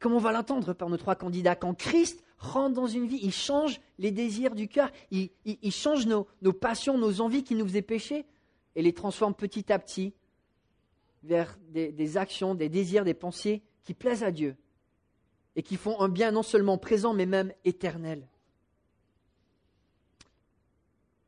comme 0.00 0.14
on 0.14 0.18
va 0.18 0.32
l'entendre 0.32 0.72
par 0.72 0.88
nos 0.88 0.96
trois 0.96 1.14
candidats, 1.14 1.54
quand 1.54 1.74
Christ 1.74 2.24
rentre 2.38 2.74
dans 2.74 2.86
une 2.86 3.06
vie, 3.06 3.20
il 3.22 3.32
change 3.32 3.80
les 3.98 4.10
désirs 4.10 4.54
du 4.54 4.66
cœur, 4.66 4.90
il, 5.10 5.30
change 5.70 6.06
nos, 6.06 6.26
passions, 6.54 6.96
nos 6.96 7.20
envies 7.20 7.44
qui 7.44 7.54
nous 7.54 7.66
faisaient 7.66 7.82
pécher, 7.82 8.24
et 8.74 8.82
les 8.82 8.94
transforme 8.94 9.34
petit 9.34 9.70
à 9.70 9.78
petit 9.78 10.14
vers 11.22 11.58
des, 11.68 12.16
actions, 12.16 12.54
des 12.54 12.70
désirs, 12.70 13.04
des 13.04 13.14
pensées 13.14 13.62
qui 13.84 13.92
plaisent 13.92 14.24
à 14.24 14.30
Dieu 14.30 14.56
et 15.54 15.62
qui 15.62 15.76
font 15.76 16.00
un 16.00 16.08
bien 16.08 16.30
non 16.30 16.42
seulement 16.42 16.78
présent, 16.78 17.12
mais 17.12 17.26
même 17.26 17.52
éternel. 17.64 18.26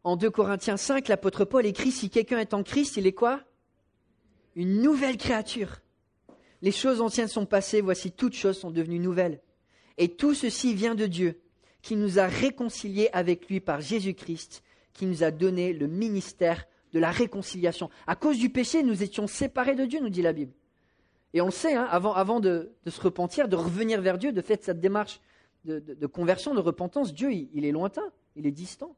En 0.05 0.17
2 0.17 0.31
Corinthiens 0.31 0.79
5, 0.79 1.09
l'apôtre 1.09 1.45
Paul 1.45 1.67
écrit, 1.67 1.91
si 1.91 2.09
quelqu'un 2.09 2.39
est 2.39 2.55
en 2.55 2.63
Christ, 2.63 2.97
il 2.97 3.07
est 3.07 3.13
quoi? 3.13 3.43
Une 4.55 4.81
nouvelle 4.81 5.19
créature. 5.19 5.82
Les 6.63 6.71
choses 6.71 7.01
anciennes 7.01 7.29
sont 7.29 7.45
passées, 7.45 7.81
voici 7.81 8.13
toutes 8.13 8.35
choses 8.35 8.59
sont 8.59 8.71
devenues 8.71 9.01
nouvelles. 9.01 9.41
Et 9.99 10.09
tout 10.09 10.33
ceci 10.33 10.75
vient 10.75 10.95
de 10.95 11.07
Dieu, 11.07 11.41
qui 11.83 11.97
nous 11.97 12.21
a 12.21 12.27
réconciliés 12.27 13.11
avec 13.13 13.49
lui 13.49 13.61
par 13.61 13.81
Jésus-Christ, 13.81 14.63
qui 14.93 15.07
nous 15.07 15.25
a 15.25 15.33
donné 15.33 15.73
le 15.73 15.89
ministère 15.89 16.67
de 16.93 17.01
la 17.01 17.11
réconciliation. 17.11 17.91
À 18.07 18.15
cause 18.15 18.39
du 18.39 18.49
péché, 18.49 18.85
nous 18.85 19.03
étions 19.03 19.27
séparés 19.27 19.75
de 19.75 19.85
Dieu, 19.85 20.01
nous 20.01 20.09
dit 20.09 20.23
la 20.23 20.33
Bible. 20.33 20.53
Et 21.35 21.41
on 21.41 21.47
le 21.47 21.51
sait, 21.51 21.75
hein, 21.75 21.89
avant, 21.91 22.41
de, 22.41 22.73
se 22.87 23.01
repentir, 23.01 23.49
de 23.49 23.57
revenir 23.57 24.01
vers 24.01 24.19
Dieu, 24.19 24.33
de 24.33 24.41
faire 24.41 24.59
cette 24.61 24.81
démarche 24.81 25.21
de, 25.65 26.07
conversion, 26.07 26.55
de 26.55 26.61
repentance, 26.61 27.13
Dieu, 27.13 27.33
il, 27.33 27.65
est 27.65 27.73
lointain, 27.73 28.13
il 28.37 28.47
est 28.47 28.53
distant. 28.53 28.95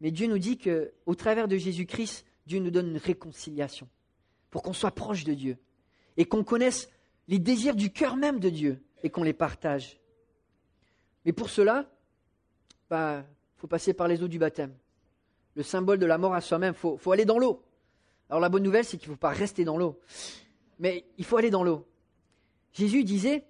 Mais 0.00 0.10
Dieu 0.10 0.28
nous 0.28 0.38
dit 0.38 0.58
qu'au 0.58 1.14
travers 1.14 1.48
de 1.48 1.56
Jésus-Christ, 1.56 2.24
Dieu 2.46 2.60
nous 2.60 2.70
donne 2.70 2.90
une 2.90 2.98
réconciliation 2.98 3.88
pour 4.50 4.62
qu'on 4.62 4.72
soit 4.72 4.90
proche 4.92 5.24
de 5.24 5.34
Dieu 5.34 5.58
et 6.16 6.24
qu'on 6.24 6.44
connaisse 6.44 6.88
les 7.28 7.38
désirs 7.38 7.76
du 7.76 7.92
cœur 7.92 8.16
même 8.16 8.40
de 8.40 8.50
Dieu 8.50 8.82
et 9.02 9.10
qu'on 9.10 9.22
les 9.22 9.32
partage. 9.32 9.98
Mais 11.24 11.32
pour 11.32 11.50
cela, 11.50 11.86
il 12.70 12.76
bah, 12.90 13.24
faut 13.56 13.66
passer 13.66 13.94
par 13.94 14.08
les 14.08 14.22
eaux 14.22 14.28
du 14.28 14.38
baptême 14.38 14.74
le 15.54 15.62
symbole 15.62 15.98
de 15.98 16.06
la 16.06 16.18
mort 16.18 16.34
à 16.34 16.40
soi-même. 16.40 16.74
Il 16.76 16.98
faut, 16.98 17.12
aller 17.12 17.24
dans 17.24 17.38
l'eau. 17.38 17.62
Alors 18.28 18.40
la 18.40 18.48
bonne 18.48 18.62
nouvelle, 18.62 18.84
c'est 18.84 18.96
qu'il 18.96 19.08
ne 19.08 19.14
faut 19.14 19.20
pas 19.20 19.30
rester 19.30 19.64
dans 19.64 19.76
l'eau. 19.76 20.00
Mais 20.78 21.04
il 21.18 21.24
faut 21.24 21.36
aller 21.36 21.50
dans 21.50 21.64
l'eau. 21.64 21.86
Jésus 22.72 23.04
disait, 23.04 23.44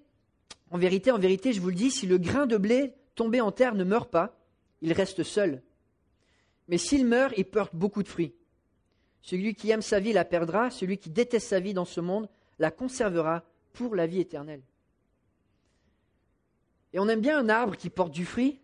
En 0.71 0.79
vérité, 0.79 1.11
en 1.11 1.19
vérité, 1.19 1.53
je 1.53 1.61
vous 1.61 1.69
le 1.69 1.75
dis, 1.75 1.91
si 1.91 2.07
le 2.07 2.19
grain 2.19 2.47
de 2.47 2.57
blé 2.57 2.95
tombé 3.15 3.41
en 3.41 3.53
terre 3.53 3.75
ne 3.75 3.85
meurt 3.85 4.11
pas, 4.11 4.37
il 4.81 4.93
reste 4.93 5.23
seul. 5.23 5.63
Mais 6.69 6.79
s'il 6.79 7.07
meurt, 7.07 7.33
il 7.37 7.45
porte 7.45 7.75
beaucoup 7.75 8.03
de 8.03 8.09
fruits. 8.09 8.35
Celui 9.21 9.55
qui 9.55 9.71
aime 9.71 9.83
sa 9.83 10.01
vie 10.01 10.13
la 10.13 10.25
perdra, 10.25 10.71
celui 10.71 10.99
qui 10.99 11.11
déteste 11.11 11.49
sa 11.49 11.61
vie 11.61 11.75
dans 11.75 11.85
ce 11.85 12.01
monde 12.01 12.29
la 12.59 12.71
conservera 12.71 13.45
pour 13.73 13.95
la 13.95 14.07
vie 14.07 14.21
éternelle. 14.21 14.63
Et 16.93 16.99
on 16.99 17.09
aime 17.09 17.21
bien 17.21 17.39
un 17.39 17.49
arbre 17.49 17.77
qui 17.77 17.91
porte 17.91 18.13
du 18.13 18.25
fruit. 18.25 18.61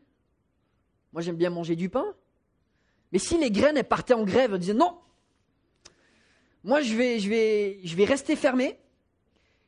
Moi, 1.12 1.23
j'aime 1.23 1.37
bien 1.37 1.50
manger 1.50 1.76
du 1.76 1.88
pain. 1.88 2.14
Mais 3.12 3.18
si 3.18 3.38
les 3.38 3.50
graines 3.50 3.83
partaient 3.83 4.14
en 4.14 4.25
grève, 4.25 4.52
elles 4.52 4.61
disaient 4.61 4.75
non, 4.75 4.99
moi 6.64 6.83
je 6.83 6.95
vais, 6.95 8.04
rester 8.04 8.37
fermé 8.37 8.78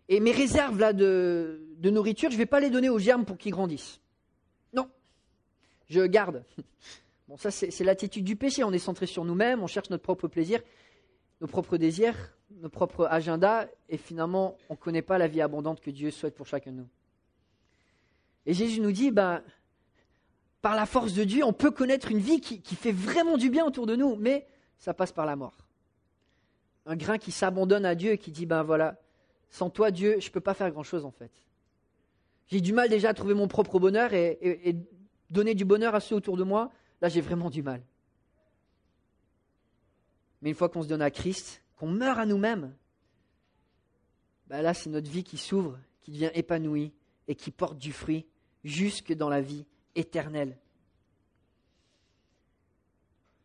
et 0.09 0.21
mes 0.21 0.33
réserves 0.33 0.77
de 0.93 1.91
nourriture, 1.91 2.31
je 2.31 2.35
ne 2.35 2.39
vais 2.39 2.47
pas 2.47 2.61
les 2.61 2.69
donner 2.69 2.91
aux 2.91 2.99
germes 2.99 3.25
pour 3.25 3.39
qu'ils 3.39 3.53
grandissent. 3.53 4.01
Non, 4.73 4.89
je 5.89 6.01
garde. 6.07 6.45
Bon, 7.29 7.37
ça 7.37 7.53
c'est 7.53 7.85
l'attitude 7.85 8.25
du 8.25 8.35
péché. 8.35 8.65
On 8.65 8.73
est 8.73 8.81
centré 8.81 9.07
sur 9.07 9.25
nous-mêmes, 9.25 9.63
on 9.63 9.69
cherche 9.69 9.89
notre 9.89 10.03
propre 10.03 10.27
plaisir, 10.27 10.61
nos 11.41 11.47
propres 11.47 11.77
désirs, 11.77 12.17
nos 12.61 12.69
propres 12.69 13.07
agendas, 13.11 13.67
et 13.89 13.97
finalement 13.97 14.57
on 14.69 14.75
ne 14.75 14.79
connaît 14.79 15.03
pas 15.03 15.19
la 15.19 15.29
vie 15.29 15.41
abondante 15.41 15.81
que 15.81 15.91
Dieu 15.91 16.11
souhaite 16.11 16.35
pour 16.35 16.47
chacun 16.47 16.73
de 16.73 16.77
nous. 16.77 16.89
Et 18.47 18.55
Jésus 18.55 18.81
nous 18.81 18.93
dit, 18.93 19.11
ben, 19.11 19.43
par 20.63 20.75
la 20.75 20.87
force 20.87 21.15
de 21.15 21.25
Dieu, 21.25 21.45
on 21.45 21.53
peut 21.53 21.71
connaître 21.71 22.11
une 22.11 22.19
vie 22.19 22.41
qui, 22.41 22.75
fait 22.75 22.93
vraiment 22.93 23.37
du 23.37 23.51
bien 23.51 23.65
autour 23.65 23.87
de 23.87 23.97
nous, 23.97 24.17
mais 24.17 24.47
ça 24.79 24.95
passe 24.95 25.13
par 25.13 25.27
la 25.27 25.37
mort. 25.37 25.57
Un 26.87 26.97
grain 26.97 27.19
qui 27.19 27.33
s'abandonne 27.33 27.85
à 27.85 27.95
Dieu 27.95 28.13
et 28.13 28.19
qui 28.19 28.31
dit, 28.31 28.47
ben 28.47 28.63
voilà, 28.63 28.97
sans 29.51 29.71
toi 29.71 29.91
Dieu, 29.91 30.19
je 30.21 30.29
ne 30.29 30.33
peux 30.33 30.41
pas 30.41 30.55
faire 30.55 30.71
grand-chose 30.71 31.05
en 31.05 31.11
fait. 31.11 31.31
J'ai 32.49 32.61
du 32.61 32.73
mal 32.73 32.89
déjà 32.89 33.11
à 33.11 33.15
trouver 33.15 33.35
mon 33.35 33.49
propre 33.49 33.79
bonheur 33.79 34.13
et, 34.13 34.77
donner 35.31 35.55
du 35.55 35.65
bonheur 35.65 35.95
à 35.95 36.01
ceux 36.01 36.17
autour 36.17 36.37
de 36.37 36.43
moi, 36.43 36.73
là 37.01 37.09
j'ai 37.09 37.21
vraiment 37.21 37.51
du 37.51 37.63
mal. 37.63 37.81
Mais 40.43 40.49
une 40.49 40.57
fois 40.57 40.69
qu'on 40.69 40.83
se 40.83 40.89
donne 40.89 41.03
à 41.03 41.11
Christ, 41.11 41.63
qu'on 41.81 41.89
meurt 41.89 42.19
à 42.19 42.27
nous-mêmes, 42.27 42.77
ben 44.49 44.61
là 44.61 44.75
c'est 44.75 44.91
notre 44.91 45.11
vie 45.11 45.25
qui 45.25 45.39
s'ouvre, 45.39 45.79
qui 46.03 46.11
devient 46.11 46.31
épanouie 46.35 46.93
et 47.27 47.35
qui 47.35 47.51
porte 47.51 47.79
du 47.79 47.95
fruit 47.95 48.27
jusque 48.65 49.15
dans 49.15 49.31
la 49.31 49.41
vie 49.41 49.65
éternelle. 49.95 50.59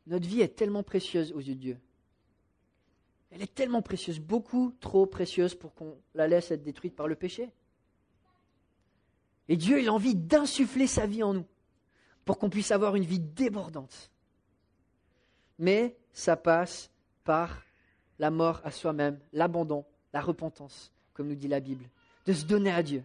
Notre 0.06 0.27
vie 0.27 0.42
est 0.42 0.54
tellement 0.54 0.84
précieuse 0.84 1.32
aux 1.32 1.39
yeux 1.39 1.56
de 1.56 1.60
Dieu. 1.62 1.80
Elle 3.32 3.42
est 3.42 3.56
tellement 3.56 3.82
précieuse, 3.82 4.20
beaucoup 4.20 4.75
trop 4.82 5.06
précieuse 5.06 5.56
pour 5.56 5.74
qu'on 5.74 5.98
la 6.13 6.27
laisse 6.27 6.51
être 6.51 6.62
détruite 6.62 6.94
par 6.94 7.08
le 7.08 7.15
péché. 7.15 7.50
Et 9.48 9.56
Dieu, 9.56 9.88
a 9.88 9.94
envie 9.94 10.15
d'insuffler 10.15 10.88
sa 10.88 11.08
vie 11.08 11.24
en 11.24 11.36
nous, 11.36 11.46
pour 12.25 12.38
qu'on 12.38 12.50
puisse 12.50 12.72
avoir 12.72 12.98
une 12.98 13.06
vie 13.06 13.22
débordante. 13.22 14.12
Mais 15.58 15.96
ça 16.12 16.36
passe 16.36 16.92
par 17.24 17.62
la 18.19 18.31
mort 18.31 18.62
à 18.63 18.72
soi-même, 18.72 19.19
l'abandon, 19.34 19.86
la 20.13 20.22
repentance, 20.22 20.91
comme 21.13 21.27
nous 21.27 21.36
dit 21.36 21.48
la 21.48 21.60
Bible, 21.60 21.89
de 22.25 22.34
se 22.34 22.45
donner 22.45 22.72
à 22.72 22.84
Dieu. 22.84 23.03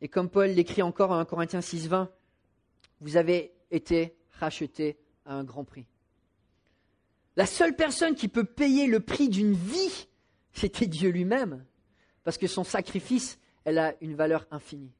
Et 0.00 0.08
comme 0.08 0.28
Paul 0.28 0.50
l'écrit 0.50 0.82
encore 0.82 1.10
en 1.10 1.18
1 1.18 1.24
Corinthiens 1.24 1.60
6, 1.60 1.88
20, 1.88 2.10
vous 3.00 3.16
avez 3.16 3.52
été 3.70 4.16
rachetés 4.32 4.98
à 5.24 5.34
un 5.34 5.44
grand 5.44 5.64
prix. 5.64 5.86
La 7.36 7.46
seule 7.46 7.74
personne 7.74 8.14
qui 8.14 8.28
peut 8.28 8.44
payer 8.44 8.86
le 8.86 9.00
prix 9.00 9.28
d'une 9.28 9.54
vie, 9.54 10.08
c'était 10.52 10.86
Dieu 10.86 11.10
lui-même, 11.10 11.64
parce 12.24 12.38
que 12.38 12.46
son 12.46 12.64
sacrifice, 12.64 13.38
elle 13.64 13.78
a 13.78 13.94
une 14.00 14.14
valeur 14.14 14.46
infinie. 14.50 14.92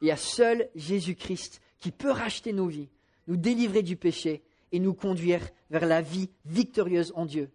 Il 0.00 0.08
y 0.08 0.10
a 0.10 0.16
seul 0.16 0.68
Jésus-Christ 0.74 1.60
qui 1.78 1.90
peut 1.90 2.10
racheter 2.10 2.52
nos 2.52 2.66
vies, 2.66 2.90
nous 3.28 3.36
délivrer 3.36 3.82
du 3.82 3.96
péché 3.96 4.42
et 4.72 4.80
nous 4.80 4.94
conduire 4.94 5.48
vers 5.70 5.86
la 5.86 6.02
vie 6.02 6.30
victorieuse 6.44 7.12
en 7.14 7.26
Dieu. 7.26 7.50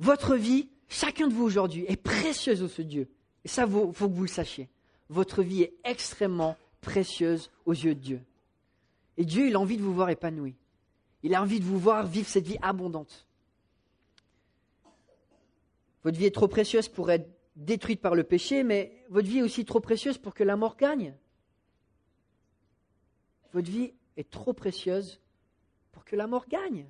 Votre 0.00 0.36
vie, 0.36 0.68
chacun 0.88 1.28
de 1.28 1.34
vous 1.34 1.44
aujourd'hui, 1.44 1.84
est 1.88 1.96
précieuse 1.96 2.62
aux 2.62 2.68
yeux 2.68 2.84
de 2.84 2.88
Dieu. 2.88 3.08
Et 3.44 3.48
ça, 3.48 3.64
il 3.66 3.70
faut, 3.70 4.08
que 4.08 4.14
vous 4.14 4.22
le 4.22 4.28
sachiez. 4.28 4.68
Votre 5.08 5.42
vie 5.42 5.62
est 5.62 5.74
extrêmement 5.84 6.56
précieuse 6.80 7.50
aux 7.66 7.72
yeux 7.72 7.94
de 7.94 8.00
Dieu. 8.00 8.20
Et 9.16 9.24
Dieu, 9.24 9.48
il 9.48 9.56
a 9.56 9.60
envie 9.60 9.76
de 9.76 9.82
vous 9.82 9.94
voir 9.94 10.10
épanoui. 10.10 10.54
Il 11.22 11.34
a 11.34 11.42
envie 11.42 11.60
de 11.60 11.64
vous 11.64 11.78
voir 11.78 12.06
vivre 12.06 12.28
cette 12.28 12.46
vie 12.46 12.58
abondante. 12.62 13.26
Votre 16.04 16.18
vie 16.18 16.26
est 16.26 16.34
trop 16.34 16.48
précieuse 16.48 16.88
pour 16.88 17.10
être 17.10 17.28
détruite 17.56 18.00
par 18.00 18.14
le 18.14 18.22
péché, 18.22 18.62
mais 18.62 19.04
votre 19.08 19.26
vie 19.26 19.38
est 19.38 19.42
aussi 19.42 19.64
trop 19.64 19.80
précieuse 19.80 20.16
pour 20.16 20.32
que 20.32 20.44
la 20.44 20.56
mort 20.56 20.76
gagne. 20.76 21.14
Votre 23.52 23.70
vie 23.70 23.92
est 24.18 24.28
trop 24.28 24.52
précieuse 24.52 25.20
pour 25.92 26.04
que 26.04 26.16
la 26.16 26.26
mort 26.26 26.46
gagne. 26.48 26.86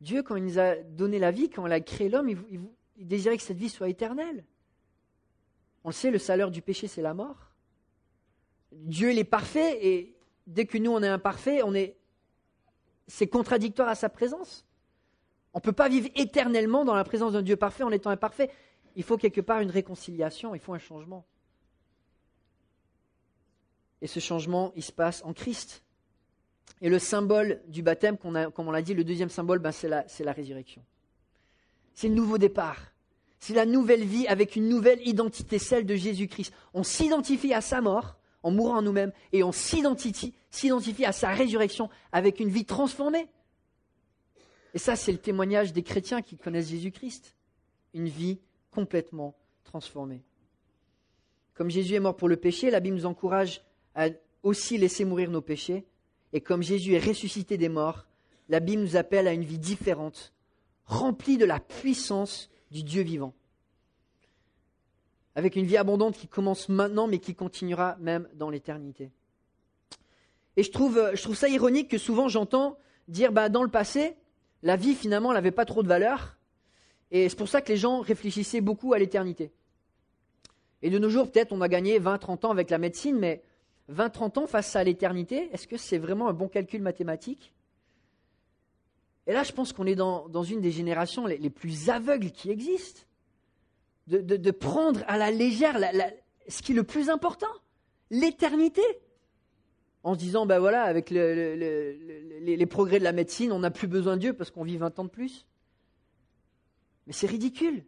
Dieu, 0.00 0.22
quand 0.22 0.36
il 0.36 0.44
nous 0.44 0.58
a 0.58 0.76
donné 0.76 1.18
la 1.18 1.30
vie, 1.30 1.50
quand 1.50 1.66
il 1.66 1.72
a 1.72 1.80
créé 1.80 2.08
l'homme, 2.08 2.28
il, 2.28 3.06
désirait 3.06 3.36
que 3.36 3.42
cette 3.42 3.56
vie 3.56 3.70
soit 3.70 3.88
éternelle. 3.88 4.44
On 5.84 5.88
le 5.88 5.94
sait, 5.94 6.10
le 6.10 6.18
salaire 6.18 6.50
du 6.50 6.60
péché, 6.62 6.86
c'est 6.86 7.02
la 7.02 7.14
mort. 7.14 7.50
Dieu, 8.72 9.10
il 9.10 9.18
est 9.18 9.24
parfait, 9.24 9.86
et 9.86 10.16
dès 10.46 10.66
que 10.66 10.78
nous, 10.78 10.92
on 10.92 11.02
est 11.02 11.08
imparfait, 11.08 11.62
on 11.62 11.74
est... 11.74 11.96
c'est 13.06 13.26
contradictoire 13.26 13.88
à 13.88 13.94
sa 13.94 14.10
présence. 14.10 14.66
On 15.54 15.58
ne 15.58 15.62
peut 15.62 15.72
pas 15.72 15.88
vivre 15.88 16.08
éternellement 16.14 16.84
dans 16.84 16.94
la 16.94 17.04
présence 17.04 17.32
d'un 17.32 17.42
Dieu 17.42 17.56
parfait 17.56 17.82
en 17.82 17.90
étant 17.90 18.10
imparfait. 18.10 18.50
Il 18.96 19.02
faut 19.02 19.16
quelque 19.16 19.40
part 19.40 19.60
une 19.60 19.70
réconciliation, 19.70 20.54
il 20.54 20.60
faut 20.60 20.74
un 20.74 20.78
changement. 20.78 21.26
Et 24.02 24.06
ce 24.06 24.20
changement, 24.20 24.72
il 24.76 24.82
se 24.82 24.92
passe 24.92 25.22
en 25.24 25.32
Christ. 25.32 25.82
Et 26.80 26.88
le 26.88 26.98
symbole 26.98 27.60
du 27.68 27.82
baptême, 27.82 28.16
comme 28.16 28.68
on 28.68 28.70
l'a 28.70 28.82
dit, 28.82 28.94
le 28.94 29.04
deuxième 29.04 29.28
symbole, 29.28 29.58
ben 29.58 29.72
c'est 29.72 29.88
la, 29.88 30.04
la 30.20 30.32
résurrection. 30.32 30.82
C'est 31.94 32.08
le 32.08 32.14
nouveau 32.14 32.38
départ. 32.38 32.92
C'est 33.38 33.54
la 33.54 33.66
nouvelle 33.66 34.04
vie 34.04 34.26
avec 34.26 34.56
une 34.56 34.68
nouvelle 34.68 35.06
identité, 35.06 35.58
celle 35.58 35.86
de 35.86 35.96
Jésus-Christ. 35.96 36.52
On 36.74 36.82
s'identifie 36.82 37.54
à 37.54 37.60
sa 37.60 37.80
mort 37.80 38.16
en 38.42 38.50
mourant 38.50 38.82
nous-mêmes 38.82 39.12
et 39.32 39.42
on 39.42 39.52
s'identifie, 39.52 40.34
à 41.04 41.12
sa 41.12 41.30
résurrection 41.30 41.90
avec 42.12 42.40
une 42.40 42.48
vie 42.48 42.64
transformée. 42.64 43.28
Et 44.72 44.78
ça, 44.78 44.96
c'est 44.96 45.12
le 45.12 45.18
témoignage 45.18 45.72
des 45.72 45.82
chrétiens 45.82 46.22
qui 46.22 46.36
connaissent 46.36 46.68
Jésus-Christ. 46.68 47.34
Une 47.92 48.08
vie 48.08 48.38
complètement 48.70 49.34
transformée. 49.64 50.22
Comme 51.54 51.70
Jésus 51.70 51.94
est 51.94 52.00
mort 52.00 52.16
pour 52.16 52.28
le 52.28 52.36
péché, 52.36 52.70
la 52.70 52.80
Bible 52.80 52.96
nous 52.96 53.06
encourage 53.06 53.62
à 53.94 54.08
aussi 54.42 54.78
laisser 54.78 55.04
mourir 55.04 55.30
nos 55.30 55.40
péchés. 55.40 55.84
Et 56.32 56.40
comme 56.40 56.62
Jésus 56.62 56.94
est 56.94 57.04
ressuscité 57.04 57.56
des 57.56 57.68
morts, 57.68 58.06
la 58.48 58.60
Bible 58.60 58.82
nous 58.82 58.96
appelle 58.96 59.28
à 59.28 59.32
une 59.32 59.44
vie 59.44 59.58
différente, 59.58 60.32
remplie 60.86 61.38
de 61.38 61.44
la 61.44 61.60
puissance 61.60 62.50
du 62.70 62.82
Dieu 62.82 63.02
vivant. 63.02 63.34
Avec 65.34 65.56
une 65.56 65.66
vie 65.66 65.76
abondante 65.76 66.16
qui 66.16 66.26
commence 66.26 66.68
maintenant, 66.68 67.06
mais 67.06 67.18
qui 67.18 67.34
continuera 67.34 67.96
même 68.00 68.28
dans 68.34 68.50
l'éternité. 68.50 69.10
Et 70.56 70.62
je 70.62 70.70
trouve, 70.70 71.10
je 71.14 71.22
trouve 71.22 71.36
ça 71.36 71.48
ironique 71.48 71.88
que 71.88 71.98
souvent 71.98 72.28
j'entends 72.28 72.76
dire, 73.08 73.32
bah, 73.32 73.48
dans 73.48 73.62
le 73.62 73.70
passé, 73.70 74.16
la 74.62 74.76
vie 74.76 74.94
finalement 74.94 75.32
n'avait 75.32 75.52
pas 75.52 75.64
trop 75.64 75.82
de 75.82 75.88
valeur, 75.88 76.36
et 77.10 77.28
c'est 77.28 77.36
pour 77.36 77.48
ça 77.48 77.60
que 77.60 77.72
les 77.72 77.76
gens 77.76 78.00
réfléchissaient 78.00 78.60
beaucoup 78.60 78.92
à 78.92 78.98
l'éternité. 78.98 79.52
Et 80.82 80.90
de 80.90 80.98
nos 80.98 81.10
jours, 81.10 81.30
peut-être 81.30 81.52
on 81.52 81.60
a 81.60 81.68
gagné 81.68 81.98
20-30 81.98 82.46
ans 82.46 82.50
avec 82.50 82.70
la 82.70 82.78
médecine, 82.78 83.18
mais 83.18 83.42
20-30 83.90 84.38
ans 84.38 84.46
face 84.46 84.76
à 84.76 84.84
l'éternité, 84.84 85.50
est-ce 85.52 85.66
que 85.66 85.76
c'est 85.76 85.98
vraiment 85.98 86.28
un 86.28 86.32
bon 86.32 86.48
calcul 86.48 86.82
mathématique? 86.82 87.52
Et 89.26 89.32
là, 89.32 89.42
je 89.42 89.52
pense 89.52 89.72
qu'on 89.72 89.86
est 89.86 89.94
dans, 89.94 90.42
une 90.42 90.60
des 90.60 90.70
générations 90.70 91.26
les, 91.26 91.50
plus 91.50 91.90
aveugles 91.90 92.30
qui 92.30 92.50
existent. 92.50 93.02
De, 94.06 94.50
prendre 94.50 95.04
à 95.06 95.18
la 95.18 95.30
légère 95.30 95.78
ce 96.48 96.62
qui 96.62 96.72
est 96.72 96.74
le 96.74 96.82
plus 96.82 97.10
important, 97.10 97.52
l'éternité. 98.10 98.82
En 100.02 100.14
se 100.14 100.18
disant, 100.18 100.46
ben 100.46 100.58
voilà, 100.58 100.82
avec 100.82 101.10
les, 101.10 102.66
progrès 102.66 102.98
de 102.98 103.04
la 103.04 103.12
médecine, 103.12 103.52
on 103.52 103.60
n'a 103.60 103.70
plus 103.70 103.86
besoin 103.86 104.16
de 104.16 104.20
Dieu 104.20 104.32
parce 104.32 104.50
qu'on 104.50 104.64
vit 104.64 104.78
20 104.78 104.98
ans 104.98 105.04
de 105.04 105.10
plus. 105.10 105.46
Mais 107.06 107.12
c'est 107.12 107.28
ridicule. 107.28 107.84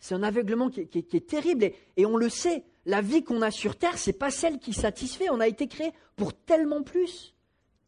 C'est 0.00 0.14
un 0.14 0.22
aveuglement 0.22 0.68
qui, 0.70 0.80
est 0.80 1.26
terrible. 1.26 1.64
Et, 1.64 1.74
et, 1.96 2.06
on 2.06 2.16
le 2.16 2.28
sait, 2.28 2.64
la 2.86 3.02
vie 3.02 3.24
qu'on 3.24 3.42
a 3.42 3.50
sur 3.50 3.76
Terre, 3.76 3.98
ce 3.98 4.10
n'est 4.10 4.16
pas 4.16 4.30
celle 4.30 4.58
qui 4.58 4.72
satisfait. 4.72 5.28
On 5.30 5.40
a 5.40 5.48
été 5.48 5.66
créé 5.66 5.92
pour 6.14 6.32
tellement 6.32 6.82
plus. 6.82 7.34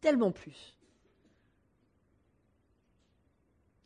Tellement 0.01 0.31
plus. 0.31 0.75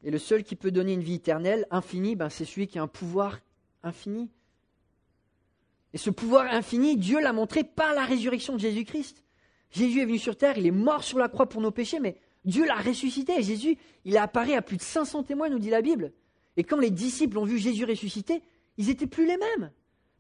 Et 0.04 0.12
le 0.12 0.18
seul 0.18 0.44
qui 0.44 0.56
peut 0.56 0.72
donner 0.72 0.94
une 0.94 1.04
vie 1.04 1.16
éternelle, 1.16 1.66
infinie, 1.72 2.16
ben 2.16 2.30
c'est 2.30 2.46
celui 2.46 2.68
qui 2.68 2.80
a 2.80 2.82
un 2.82 2.88
pouvoir 2.88 3.40
infini. 3.84 4.30
Et 5.94 5.98
ce 5.98 6.10
pouvoir 6.10 6.52
infini, 6.52 6.98
Dieu 6.98 7.22
l'a 7.22 7.32
montré 7.32 7.64
par 7.64 7.94
la 7.94 8.04
résurrection 8.04 8.56
de 8.56 8.60
Jésus-Christ. 8.60 9.24
Jésus 9.70 10.02
est 10.02 10.06
venu 10.06 10.20
sur 10.20 10.36
terre, 10.36 10.58
il 10.58 10.66
est 10.66 10.72
mort 10.72 11.04
sur 11.04 11.20
la 11.20 11.30
croix 11.30 11.48
pour 11.48 11.62
nos 11.62 11.72
péchés, 11.72 12.00
mais 12.00 12.18
Dieu 12.44 12.66
l'a 12.66 12.76
ressuscité. 12.76 13.42
Jésus, 13.42 13.78
il 14.04 14.18
a 14.18 14.24
apparu 14.24 14.54
à 14.54 14.62
plus 14.62 14.78
de 14.78 14.82
500 14.82 15.24
témoins, 15.24 15.50
nous 15.50 15.60
dit 15.60 15.70
la 15.70 15.82
Bible. 15.82 16.12
Et 16.58 16.64
quand 16.64 16.80
les 16.80 16.92
disciples 16.92 17.38
ont 17.38 17.46
vu 17.46 17.60
Jésus 17.60 17.86
ressuscité, 17.86 18.42
Ils 18.78 18.88
n'étaient 18.88 19.08
plus 19.08 19.28
les 19.28 19.38
mêmes, 19.38 19.72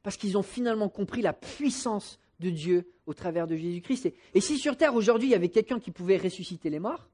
parce 0.04 0.18
qu'ils 0.18 0.38
ont 0.38 0.44
finalement 0.44 0.90
compris 0.90 1.22
la 1.22 1.34
puissance 1.34 2.20
de 2.40 2.50
Dieu 2.50 2.92
au 3.06 3.14
travers 3.14 3.48
de 3.48 3.56
Jésus-Christ. 3.56 4.14
Et, 4.34 4.42
si 4.42 4.58
sur 4.58 4.78
Terre 4.78 4.94
aujourd'hui 4.94 5.30
il 5.30 5.32
y 5.32 5.36
avait 5.36 5.50
quelqu'un 5.50 5.80
qui 5.80 5.92
pouvait 5.92 6.18
ressusciter 6.18 6.70
les 6.70 6.80
morts, 6.80 7.10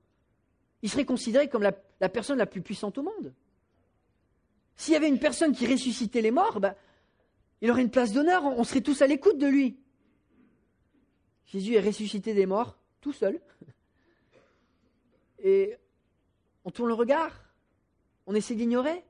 il 0.81 0.89
serait 0.89 1.05
considéré 1.05 1.47
comme 1.47 1.61
la, 1.61 1.71
personne 2.09 2.37
la 2.37 2.45
plus 2.45 2.61
puissante 2.61 2.97
au 2.97 3.03
monde. 3.03 3.33
S'il 4.75 4.93
y 4.93 4.97
avait 4.97 5.09
une 5.09 5.19
personne 5.19 5.53
qui 5.53 5.67
ressuscitait 5.67 6.21
les 6.21 6.31
morts, 6.31 6.59
bah, 6.59 6.75
il 7.61 7.69
aurait 7.69 7.81
une 7.81 7.91
place 7.91 8.11
d'honneur, 8.11 8.43
on 8.45 8.63
serait 8.63 8.81
tous 8.81 9.01
à 9.01 9.07
l'écoute 9.07 9.37
de 9.37 9.47
lui. 9.47 9.77
Jésus 11.45 11.75
est 11.75 11.81
ressuscité 11.81 12.33
des 12.33 12.45
morts, 12.45 12.77
tout 13.01 13.11
seul. 13.11 13.39
Et 15.43 15.75
on 16.63 16.71
tourne 16.71 16.87
le 16.87 16.93
regard, 16.93 17.43
on 18.25 18.35
essaie 18.35 18.55
d'ignorer. 18.55 19.03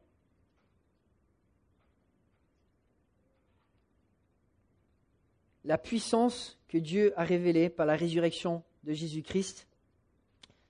La 5.70 5.78
puissance 5.78 6.58
que 6.68 6.80
Dieu 6.80 7.14
a 7.16 7.24
révélée 7.24 7.70
par 7.70 7.86
la 7.86 7.96
résurrection 7.96 8.64
de 8.86 8.92
Jésus-Christ, 8.92 9.68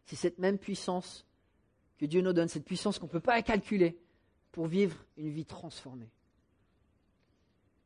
c'est 0.04 0.18
cette 0.18 0.40
même 0.40 0.58
puissance 0.58 1.26
que 1.98 2.06
Dieu 2.06 2.20
nous 2.20 2.34
donne, 2.34 2.50
cette 2.50 2.66
puissance 2.66 3.00
qu'on 3.00 3.06
ne 3.06 3.12
peut 3.12 3.22
pas 3.22 3.42
calculer 3.42 3.98
pour 4.52 4.68
vivre 4.68 4.98
une 5.16 5.30
vie 5.30 5.46
transformée. 5.46 6.10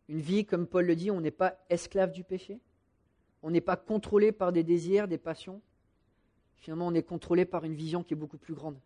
Une 0.09 0.21
vie, 0.21 0.43
comme 0.43 0.65
Paul 0.65 0.87
le 0.87 0.95
dit, 0.95 1.11
on 1.11 1.21
n'est 1.21 1.29
pas 1.29 1.63
esclave 1.69 2.11
du 2.13 2.23
péché, 2.23 2.59
on 3.43 3.51
n'est 3.51 3.61
pas 3.61 3.77
contrôlé 3.77 4.31
par 4.31 4.51
des 4.51 4.63
désirs, 4.63 5.07
des 5.07 5.19
passions. 5.19 5.61
Finalement, 6.61 6.87
on 6.87 6.95
est 6.95 7.03
contrôlé 7.03 7.45
par 7.45 7.63
une 7.63 7.75
vision 7.75 8.03
qui 8.03 8.15
est 8.15 8.17
beaucoup 8.17 8.39
plus 8.39 8.55
grande, 8.55 8.79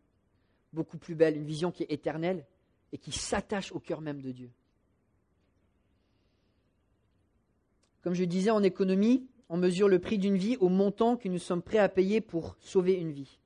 beaucoup 0.74 0.98
plus 0.98 1.16
belle, 1.16 1.38
une 1.38 1.46
vision 1.46 1.72
qui 1.72 1.84
est 1.84 1.94
éternelle 1.94 2.46
et 2.92 2.98
qui 2.98 3.14
s'attache 3.14 3.72
au 3.72 3.80
cœur 3.80 4.02
même 4.02 4.22
de 4.22 4.34
Dieu. 4.34 4.52
Comme 8.08 8.16
je 8.16 8.24
disais, 8.24 8.52
en 8.52 8.64
économie, 8.64 9.28
on 9.50 9.58
mesure 9.58 9.90
le 9.90 10.00
prix 10.00 10.18
d'une 10.18 10.38
vie 10.38 10.56
au 10.62 10.70
montant 10.70 11.18
que 11.18 11.28
nous 11.28 11.40
sommes 11.40 11.62
prêts 11.62 11.78
à 11.78 11.90
payer 11.90 12.22
pour 12.22 12.56
sauver 12.62 12.94
une 12.94 13.12
vie. 13.12 13.38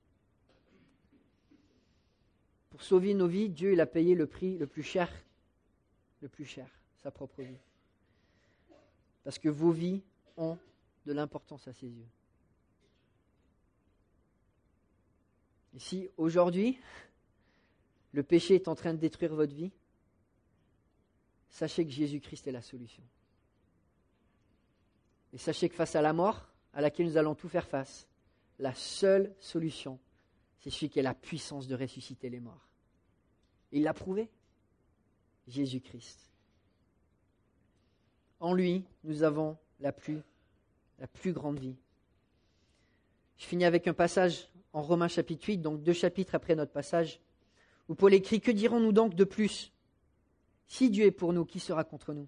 Pour 2.69 2.83
sauver 2.83 3.15
nos 3.15 3.25
vies, 3.25 3.49
Dieu 3.49 3.79
a 3.79 3.87
payé 3.87 4.13
le 4.13 4.27
prix 4.27 4.59
le 4.59 4.67
plus 4.67 4.83
cher, 4.83 5.09
le 6.21 6.29
plus 6.29 6.45
cher, 6.45 6.69
sa 7.01 7.09
propre 7.09 7.41
vie. 7.41 7.57
Parce 9.23 9.39
que 9.39 9.49
vos 9.49 9.71
vies 9.71 10.03
ont 10.37 10.59
de 11.07 11.13
l'importance 11.13 11.67
à 11.67 11.73
ses 11.73 11.87
yeux. 11.87 12.09
Et 15.75 15.79
si 15.79 16.07
aujourd'hui, 16.17 16.77
le 18.11 18.21
péché 18.21 18.53
est 18.53 18.67
en 18.67 18.75
train 18.75 18.93
de 18.93 18.99
détruire 18.99 19.33
votre 19.33 19.55
vie, 19.55 19.71
sachez 21.49 21.83
que 21.83 21.91
Jésus-Christ 21.91 22.45
est 22.45 22.51
la 22.51 22.61
solution. 22.61 23.01
Et 25.33 25.37
sachez 25.37 25.69
que 25.69 25.75
face 25.75 25.95
à 25.95 26.01
la 26.01 26.13
mort, 26.13 26.49
à 26.73 26.81
laquelle 26.81 27.05
nous 27.05 27.17
allons 27.17 27.35
tout 27.35 27.49
faire 27.49 27.67
face, 27.67 28.07
la 28.59 28.73
seule 28.73 29.33
solution, 29.39 29.99
c'est 30.59 30.69
celui 30.69 30.89
qui 30.89 30.99
a 30.99 31.03
la 31.03 31.13
puissance 31.13 31.67
de 31.67 31.75
ressusciter 31.75 32.29
les 32.29 32.39
morts. 32.39 32.69
Il 33.71 33.83
l'a 33.83 33.93
prouvé. 33.93 34.29
Jésus-Christ. 35.47 36.29
En 38.39 38.53
lui, 38.53 38.85
nous 39.03 39.23
avons 39.23 39.57
la 39.79 39.91
plus 39.91 40.21
la 41.01 41.07
plus 41.07 41.33
grande 41.33 41.59
vie. 41.59 41.75
Je 43.37 43.45
finis 43.45 43.65
avec 43.65 43.87
un 43.87 43.93
passage 43.93 44.47
en 44.71 44.83
Romains 44.83 45.07
chapitre 45.07 45.47
8, 45.47 45.57
donc 45.57 45.81
deux 45.81 45.93
chapitres 45.93 46.35
après 46.35 46.55
notre 46.55 46.71
passage, 46.71 47.19
où 47.89 47.95
Paul 47.95 48.13
écrit 48.13 48.39
Que 48.39 48.51
dirons-nous 48.51 48.91
donc 48.91 49.15
de 49.15 49.23
plus? 49.23 49.73
Si 50.67 50.91
Dieu 50.91 51.05
est 51.05 51.11
pour 51.11 51.33
nous, 51.33 51.43
qui 51.43 51.59
sera 51.59 51.83
contre 51.83 52.13
nous? 52.13 52.27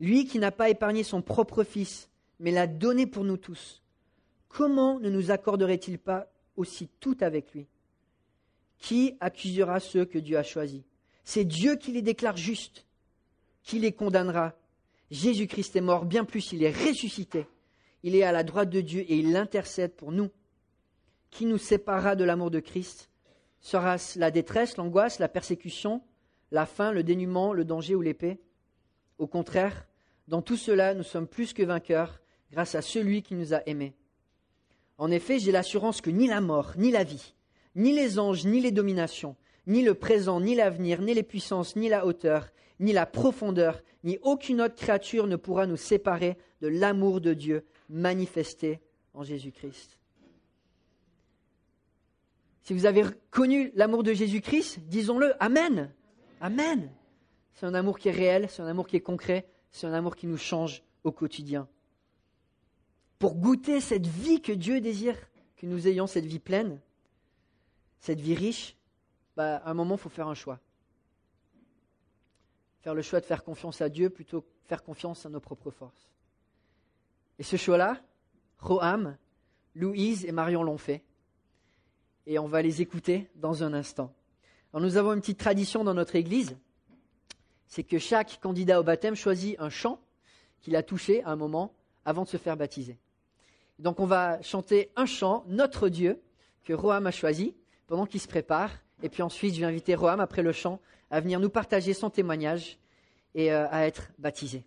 Lui 0.00 0.26
qui 0.26 0.38
n'a 0.38 0.50
pas 0.50 0.70
épargné 0.70 1.04
son 1.04 1.22
propre 1.22 1.62
Fils, 1.62 2.08
mais 2.38 2.50
l'a 2.50 2.66
donné 2.66 3.06
pour 3.06 3.22
nous 3.22 3.36
tous, 3.36 3.82
comment 4.48 4.98
ne 4.98 5.10
nous 5.10 5.30
accorderait-il 5.30 5.98
pas 5.98 6.26
aussi 6.56 6.88
tout 7.00 7.16
avec 7.20 7.52
lui? 7.52 7.66
Qui 8.78 9.16
accusera 9.20 9.78
ceux 9.78 10.06
que 10.06 10.18
Dieu 10.18 10.38
a 10.38 10.42
choisis? 10.42 10.82
C'est 11.22 11.44
Dieu 11.44 11.76
qui 11.76 11.92
les 11.92 12.00
déclare 12.00 12.38
justes, 12.38 12.86
qui 13.62 13.78
les 13.78 13.92
condamnera. 13.92 14.54
Jésus-Christ 15.10 15.76
est 15.76 15.82
mort, 15.82 16.06
bien 16.06 16.24
plus, 16.24 16.52
il 16.52 16.62
est 16.62 16.70
ressuscité. 16.70 17.46
Il 18.02 18.16
est 18.16 18.22
à 18.22 18.32
la 18.32 18.42
droite 18.42 18.70
de 18.70 18.80
Dieu 18.80 19.00
et 19.02 19.18
il 19.18 19.36
intercède 19.36 19.92
pour 19.92 20.12
nous. 20.12 20.30
Qui 21.30 21.44
nous 21.44 21.58
séparera 21.58 22.16
de 22.16 22.24
l'amour 22.24 22.50
de 22.50 22.60
Christ? 22.60 23.10
Sera-ce 23.60 24.18
la 24.18 24.30
détresse, 24.30 24.78
l'angoisse, 24.78 25.18
la 25.18 25.28
persécution, 25.28 26.02
la 26.50 26.64
faim, 26.64 26.92
le 26.92 27.02
dénuement, 27.02 27.52
le 27.52 27.66
danger 27.66 27.94
ou 27.94 28.00
l'épée? 28.00 28.40
Au 29.18 29.26
contraire, 29.26 29.86
dans 30.28 30.42
tout 30.42 30.56
cela, 30.56 30.94
nous 30.94 31.02
sommes 31.02 31.26
plus 31.26 31.52
que 31.52 31.62
vainqueurs 31.62 32.20
grâce 32.52 32.74
à 32.74 32.82
celui 32.82 33.22
qui 33.22 33.34
nous 33.34 33.54
a 33.54 33.62
aimés. 33.66 33.94
En 34.98 35.10
effet, 35.10 35.38
j'ai 35.38 35.52
l'assurance 35.52 36.00
que 36.00 36.10
ni 36.10 36.26
la 36.26 36.40
mort, 36.40 36.72
ni 36.76 36.90
la 36.90 37.04
vie, 37.04 37.34
ni 37.74 37.92
les 37.92 38.18
anges, 38.18 38.44
ni 38.44 38.60
les 38.60 38.70
dominations, 38.70 39.36
ni 39.66 39.82
le 39.82 39.94
présent, 39.94 40.40
ni 40.40 40.54
l'avenir, 40.54 41.00
ni 41.00 41.14
les 41.14 41.22
puissances, 41.22 41.76
ni 41.76 41.88
la 41.88 42.06
hauteur, 42.06 42.50
ni 42.80 42.92
la 42.92 43.06
profondeur, 43.06 43.82
ni 44.04 44.18
aucune 44.22 44.60
autre 44.60 44.74
créature 44.74 45.26
ne 45.26 45.36
pourra 45.36 45.66
nous 45.66 45.76
séparer 45.76 46.36
de 46.60 46.68
l'amour 46.68 47.20
de 47.20 47.34
Dieu 47.34 47.64
manifesté 47.88 48.80
en 49.14 49.22
Jésus-Christ. 49.22 49.98
Si 52.62 52.74
vous 52.74 52.86
avez 52.86 53.04
connu 53.30 53.72
l'amour 53.74 54.02
de 54.02 54.12
Jésus-Christ, 54.12 54.80
disons-le, 54.86 55.34
Amen. 55.42 55.90
Amen. 56.40 56.90
C'est 57.54 57.66
un 57.66 57.74
amour 57.74 57.98
qui 57.98 58.08
est 58.08 58.12
réel, 58.12 58.46
c'est 58.48 58.62
un 58.62 58.66
amour 58.66 58.86
qui 58.86 58.96
est 58.96 59.00
concret, 59.00 59.46
c'est 59.72 59.86
un 59.86 59.92
amour 59.92 60.16
qui 60.16 60.26
nous 60.26 60.36
change 60.36 60.82
au 61.04 61.12
quotidien. 61.12 61.68
Pour 63.18 63.36
goûter 63.36 63.80
cette 63.80 64.06
vie 64.06 64.40
que 64.40 64.52
Dieu 64.52 64.80
désire 64.80 65.16
que 65.56 65.66
nous 65.66 65.86
ayons, 65.86 66.06
cette 66.06 66.24
vie 66.24 66.38
pleine, 66.38 66.80
cette 68.00 68.20
vie 68.20 68.34
riche, 68.34 68.76
bah, 69.36 69.56
à 69.56 69.70
un 69.70 69.74
moment, 69.74 69.96
il 69.96 70.00
faut 70.00 70.08
faire 70.08 70.28
un 70.28 70.34
choix 70.34 70.60
faire 72.80 72.94
le 72.94 73.02
choix 73.02 73.20
de 73.20 73.26
faire 73.26 73.44
confiance 73.44 73.80
à 73.80 73.88
Dieu 73.88 74.10
plutôt 74.10 74.42
que 74.42 74.48
faire 74.64 74.82
confiance 74.82 75.26
à 75.26 75.28
nos 75.28 75.40
propres 75.40 75.70
forces. 75.70 76.08
Et 77.38 77.42
ce 77.42 77.56
choix-là, 77.56 78.00
Roham, 78.58 79.16
Louise 79.74 80.24
et 80.24 80.32
Marion 80.32 80.62
l'ont 80.62 80.78
fait. 80.78 81.02
Et 82.26 82.38
on 82.38 82.46
va 82.46 82.62
les 82.62 82.82
écouter 82.82 83.30
dans 83.36 83.62
un 83.62 83.72
instant. 83.72 84.14
Alors 84.72 84.82
nous 84.82 84.96
avons 84.96 85.12
une 85.12 85.20
petite 85.20 85.38
tradition 85.38 85.84
dans 85.84 85.94
notre 85.94 86.16
Église, 86.16 86.56
c'est 87.70 87.84
que 87.84 87.98
chaque 87.98 88.40
candidat 88.40 88.80
au 88.80 88.82
baptême 88.82 89.14
choisit 89.14 89.56
un 89.58 89.70
chant 89.70 90.00
qu'il 90.60 90.76
a 90.76 90.82
touché 90.82 91.22
à 91.22 91.30
un 91.30 91.36
moment 91.36 91.72
avant 92.04 92.24
de 92.24 92.28
se 92.28 92.36
faire 92.36 92.56
baptiser. 92.56 92.98
Donc 93.78 94.00
on 94.00 94.06
va 94.06 94.42
chanter 94.42 94.90
un 94.96 95.06
chant, 95.06 95.44
Notre 95.46 95.88
Dieu, 95.88 96.20
que 96.64 96.72
Roham 96.72 97.06
a 97.06 97.12
choisi 97.12 97.54
pendant 97.86 98.06
qu'il 98.06 98.20
se 98.20 98.28
prépare. 98.28 98.70
Et 99.02 99.08
puis 99.08 99.22
ensuite, 99.22 99.54
je 99.54 99.60
vais 99.60 99.66
inviter 99.66 99.94
Roham, 99.94 100.20
après 100.20 100.42
le 100.42 100.52
chant, 100.52 100.80
à 101.10 101.20
venir 101.20 101.40
nous 101.40 101.48
partager 101.48 101.94
son 101.94 102.10
témoignage 102.10 102.78
et 103.34 103.52
euh, 103.52 103.66
à 103.70 103.86
être 103.86 104.10
baptisé. 104.18 104.64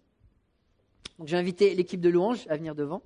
Donc 1.19 1.27
j'ai 1.27 1.37
invité 1.37 1.75
l'équipe 1.75 2.01
de 2.01 2.09
louanges 2.09 2.47
à 2.49 2.55
venir 2.55 2.73
devant. 2.73 3.03